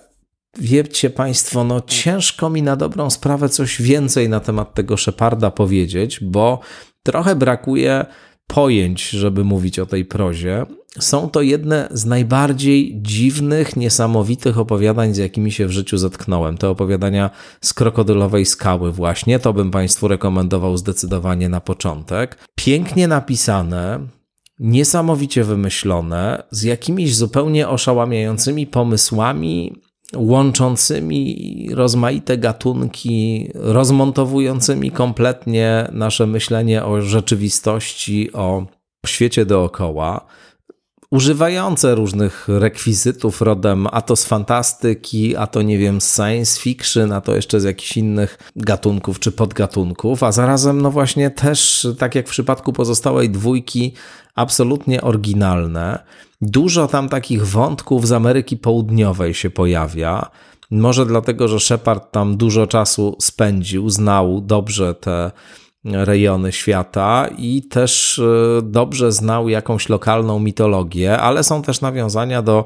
Wiecie 0.59 1.11
Państwo, 1.11 1.65
no 1.65 1.81
ciężko 1.81 2.51
mi 2.51 2.63
na 2.63 2.77
dobrą 2.77 3.11
sprawę 3.11 3.49
coś 3.49 3.83
więcej 3.83 4.29
na 4.29 4.41
temat 4.41 4.75
tego 4.75 4.97
Szeparda 4.97 5.51
powiedzieć, 5.51 6.19
bo 6.23 6.61
trochę 7.03 7.37
brakuje 7.37 8.07
pojęć, 8.47 9.09
żeby 9.09 9.45
mówić 9.45 9.79
o 9.79 9.87
tej 9.87 10.05
prozie. 10.05 10.67
Są 10.99 11.31
to 11.31 11.43
jedne 11.43 11.89
z 11.91 12.05
najbardziej 12.05 12.99
dziwnych, 13.03 13.77
niesamowitych 13.77 14.59
opowiadań, 14.59 15.15
z 15.15 15.17
jakimi 15.17 15.53
się 15.53 15.67
w 15.67 15.71
życiu 15.71 15.99
zetknąłem. 15.99 16.59
Te 16.59 16.69
opowiadania 16.69 17.31
z 17.61 17.75
krokodylowej 17.75 18.47
skały, 18.47 18.93
właśnie 18.93 19.39
to 19.39 19.53
bym 19.53 19.71
Państwu 19.71 20.09
rekomendował 20.09 20.77
zdecydowanie 20.77 21.49
na 21.49 21.61
początek. 21.61 22.39
Pięknie 22.55 23.09
napisane, 23.09 24.07
niesamowicie 24.59 25.45
wymyślone, 25.45 26.43
z 26.51 26.63
jakimiś 26.63 27.17
zupełnie 27.17 27.69
oszałamiającymi 27.69 28.67
pomysłami 28.67 29.81
łączącymi 30.17 31.69
rozmaite 31.75 32.39
gatunki, 32.39 33.49
rozmontowującymi 33.55 34.91
kompletnie 34.91 35.89
nasze 35.93 36.27
myślenie 36.27 36.85
o 36.85 37.01
rzeczywistości, 37.03 38.33
o 38.33 38.67
świecie 39.07 39.47
dookoła, 39.47 40.27
używające 41.11 41.95
różnych 41.95 42.49
rekwizytów 42.49 43.43
rodem 43.43 43.87
a 43.93 44.03
to 44.03 44.17
z 44.17 44.25
fantastyki, 44.25 45.37
a 45.37 45.47
to 45.47 45.63
nie 45.63 45.79
wiem, 45.79 46.01
z 46.01 46.15
science 46.15 46.61
fiction, 46.61 47.13
a 47.13 47.21
to 47.21 47.35
jeszcze 47.35 47.61
z 47.61 47.65
jakichś 47.65 47.97
innych 47.97 48.39
gatunków 48.57 49.21
czy 49.21 49.33
podgatunków, 49.33 50.23
a 50.23 50.33
zarazem 50.33 50.83
no 50.83 50.91
właśnie 50.91 51.31
też, 51.31 51.87
tak 51.99 52.15
jak 52.15 52.27
w 52.27 52.31
przypadku 52.31 52.73
pozostałej 52.73 53.31
dwójki, 53.31 53.93
absolutnie 54.35 55.03
oryginalne. 55.03 55.99
Dużo 56.41 56.87
tam 56.87 57.09
takich 57.09 57.47
wątków 57.47 58.07
z 58.07 58.13
Ameryki 58.13 58.57
Południowej 58.57 59.35
się 59.35 59.51
pojawia. 59.51 60.31
Może 60.71 61.07
dlatego, 61.07 61.49
że 61.49 61.61
Shepard 61.61 62.13
tam 62.13 62.37
dużo 62.37 62.67
czasu 62.67 63.17
spędził, 63.21 63.91
znał 63.91 64.41
dobrze 64.41 64.95
te 64.95 65.31
rejony 65.85 66.53
świata 66.53 67.29
i 67.39 67.63
też 67.63 68.19
e, 68.19 68.63
dobrze 68.63 69.13
znał 69.13 69.49
jakąś 69.49 69.89
lokalną 69.89 70.39
mitologię, 70.39 71.19
ale 71.19 71.45
są 71.45 71.63
też 71.63 71.81
nawiązania 71.81 72.43
do 72.43 72.65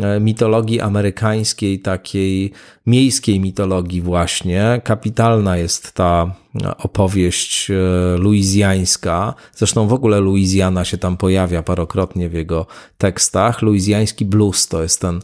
e, 0.00 0.20
mitologii 0.20 0.80
amerykańskiej, 0.80 1.80
takiej 1.80 2.52
miejskiej 2.86 3.40
mitologii 3.40 4.00
właśnie. 4.00 4.80
Kapitalna 4.84 5.56
jest 5.56 5.92
ta 5.92 6.34
opowieść 6.78 7.70
e, 7.70 7.74
luizjańska. 8.18 9.34
Zresztą 9.54 9.86
w 9.86 9.92
ogóle 9.92 10.20
Luizjana 10.20 10.84
się 10.84 10.98
tam 10.98 11.16
pojawia 11.16 11.62
parokrotnie 11.62 12.28
w 12.28 12.32
jego 12.32 12.66
tekstach. 12.98 13.62
Luizjański 13.62 14.24
blues 14.24 14.68
to 14.68 14.82
jest 14.82 15.00
ten 15.00 15.20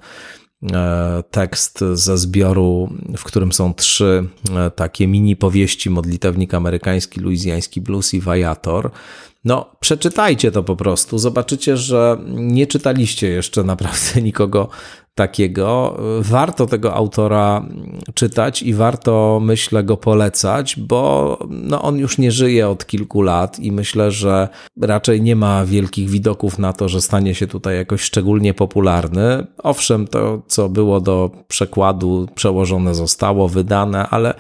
tekst 1.31 1.85
ze 1.93 2.19
zbioru, 2.19 2.93
w 3.17 3.25
którym 3.25 3.53
są 3.53 3.75
trzy 3.75 4.25
e, 4.57 4.71
takie 4.71 5.07
mini 5.07 5.37
powieści 5.37 5.91
Modlitewnik 5.91 6.55
amerykański, 6.55 7.21
luizjański 7.21 7.81
blues 7.81 8.15
i 8.15 8.21
Wajator. 8.21 8.91
No, 9.45 9.71
przeczytajcie 9.81 10.53
to 10.53 10.63
po 10.63 10.77
prostu. 10.77 11.19
Zobaczycie, 11.19 11.77
że 11.77 12.19
nie 12.29 12.67
czytaliście 12.67 13.29
jeszcze 13.29 13.65
naprawdę 13.73 14.23
nikogo 14.23 14.69
takiego. 15.15 15.99
Warto 16.21 16.67
tego 16.67 16.95
autora 16.95 17.65
czytać 18.15 18.63
i 18.63 18.75
warto, 18.75 19.41
myślę, 19.43 19.85
go 19.85 19.97
polecać, 19.97 20.77
bo 20.79 21.39
no, 21.51 21.83
on 21.83 21.99
już 21.99 22.19
nie 22.19 22.33
żyje 22.33 22.69
od 22.69 22.87
kilku 22.87 23.23
lat 23.23 23.59
i 23.59 23.73
myślę, 23.73 24.11
że 24.11 24.49
raczej 24.81 25.23
nie 25.23 25.37
ma 25.37 25.65
wielkich 25.65 26.11
widoków 26.11 26.59
na 26.59 26.73
to, 26.73 26.89
że 26.89 27.01
stanie 27.01 27.35
się 27.35 27.47
tutaj 27.47 27.77
jakoś 27.77 28.01
szczególnie 28.01 28.55
popularny. 28.55 29.47
Owszem, 29.63 30.07
to, 30.07 30.43
co 30.47 30.69
było 30.69 31.01
do 31.01 31.31
przekładu, 31.49 32.29
przełożone 32.35 32.95
zostało, 32.95 33.49
wydane, 33.49 34.09
ale 34.09 34.35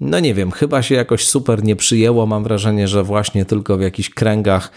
no 0.00 0.20
nie 0.20 0.34
wiem, 0.34 0.50
chyba 0.50 0.82
się 0.82 0.94
jakoś 0.94 1.26
super 1.26 1.64
nie 1.64 1.76
przyjęło. 1.76 2.26
Mam 2.26 2.44
wrażenie, 2.44 2.88
że 2.88 3.02
właśnie 3.02 3.44
tylko 3.44 3.76
w 3.76 3.80
jakichś 3.80 4.10
kręgach 4.10 4.70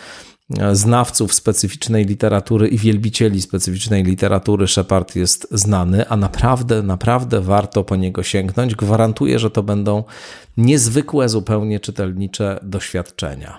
znawców 0.71 1.33
specyficznej 1.33 2.05
literatury 2.05 2.67
i 2.67 2.77
wielbicieli 2.77 3.41
specyficznej 3.41 4.03
literatury 4.03 4.67
Shepard 4.67 5.15
jest 5.15 5.47
znany, 5.51 6.07
a 6.07 6.17
naprawdę, 6.17 6.83
naprawdę 6.83 7.41
warto 7.41 7.83
po 7.83 7.95
niego 7.95 8.23
sięgnąć. 8.23 8.75
Gwarantuję, 8.75 9.39
że 9.39 9.51
to 9.51 9.63
będą 9.63 10.03
niezwykłe 10.57 11.29
zupełnie 11.29 11.79
czytelnicze 11.79 12.59
doświadczenia. 12.63 13.57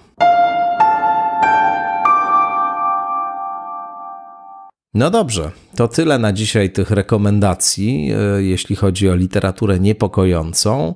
No 4.95 5.11
dobrze, 5.11 5.51
to 5.76 5.88
tyle 5.88 6.18
na 6.18 6.32
dzisiaj 6.32 6.70
tych 6.70 6.91
rekomendacji, 6.91 8.12
e, 8.12 8.43
jeśli 8.43 8.76
chodzi 8.76 9.09
o 9.09 9.14
literaturę 9.14 9.80
niepokojącą. 9.80 10.95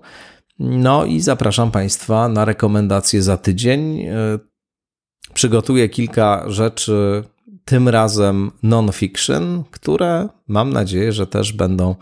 No 0.58 1.04
i 1.04 1.20
zapraszam 1.20 1.70
Państwa 1.70 2.28
na 2.28 2.44
rekomendacje 2.44 3.22
za 3.22 3.36
tydzień. 3.36 4.06
Przygotuję 5.34 5.88
kilka 5.88 6.44
rzeczy, 6.46 7.24
tym 7.64 7.88
razem 7.88 8.50
non-fiction, 8.62 9.64
które 9.70 10.28
mam 10.48 10.72
nadzieję, 10.72 11.12
że 11.12 11.26
też 11.26 11.52
będą 11.52 11.94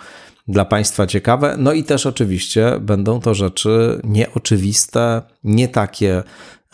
dla 0.49 0.65
Państwa 0.65 1.07
ciekawe. 1.07 1.57
No 1.59 1.73
i 1.73 1.85
też 1.85 2.07
oczywiście 2.07 2.73
będą 2.81 3.21
to 3.21 3.35
rzeczy 3.35 4.01
nieoczywiste, 4.05 5.23
nie 5.45 5.69
takie, 5.69 6.23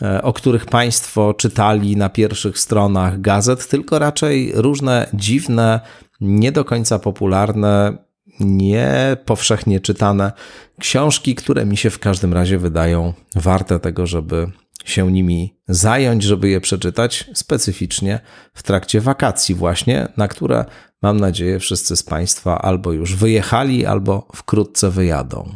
e, 0.01 0.21
o 0.21 0.33
których 0.33 0.65
Państwo 0.65 1.33
czytali 1.33 1.97
na 1.97 2.09
pierwszych 2.09 2.59
stronach 2.59 3.21
gazet, 3.21 3.67
tylko 3.67 3.99
raczej 3.99 4.51
różne 4.55 5.09
dziwne, 5.13 5.79
nie 6.21 6.51
do 6.51 6.65
końca 6.65 6.99
popularne, 6.99 7.97
nie 8.39 9.17
powszechnie 9.25 9.79
czytane 9.79 10.31
książki, 10.79 11.35
które 11.35 11.65
mi 11.65 11.77
się 11.77 11.89
w 11.89 11.99
każdym 11.99 12.33
razie 12.33 12.57
wydają 12.57 13.13
warte 13.35 13.79
tego, 13.79 14.07
żeby 14.07 14.51
się 14.91 15.11
nimi 15.11 15.59
zająć, 15.67 16.23
żeby 16.23 16.49
je 16.49 16.61
przeczytać 16.61 17.29
specyficznie 17.33 18.19
w 18.53 18.63
trakcie 18.63 19.01
wakacji, 19.01 19.55
właśnie, 19.55 20.07
na 20.17 20.27
które 20.27 20.65
mam 21.01 21.19
nadzieję 21.19 21.59
wszyscy 21.59 21.95
z 21.95 22.03
Państwa 22.03 22.61
albo 22.61 22.91
już 22.91 23.15
wyjechali, 23.15 23.85
albo 23.85 24.27
wkrótce 24.35 24.89
wyjadą. 24.89 25.55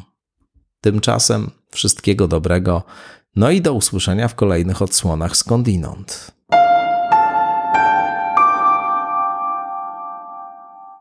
Tymczasem 0.81 1.51
wszystkiego 1.71 2.27
dobrego, 2.27 2.83
no 3.35 3.51
i 3.51 3.61
do 3.61 3.73
usłyszenia 3.73 4.27
w 4.27 4.35
kolejnych 4.35 4.81
odsłonach 4.81 5.37
skądinąd. 5.37 6.32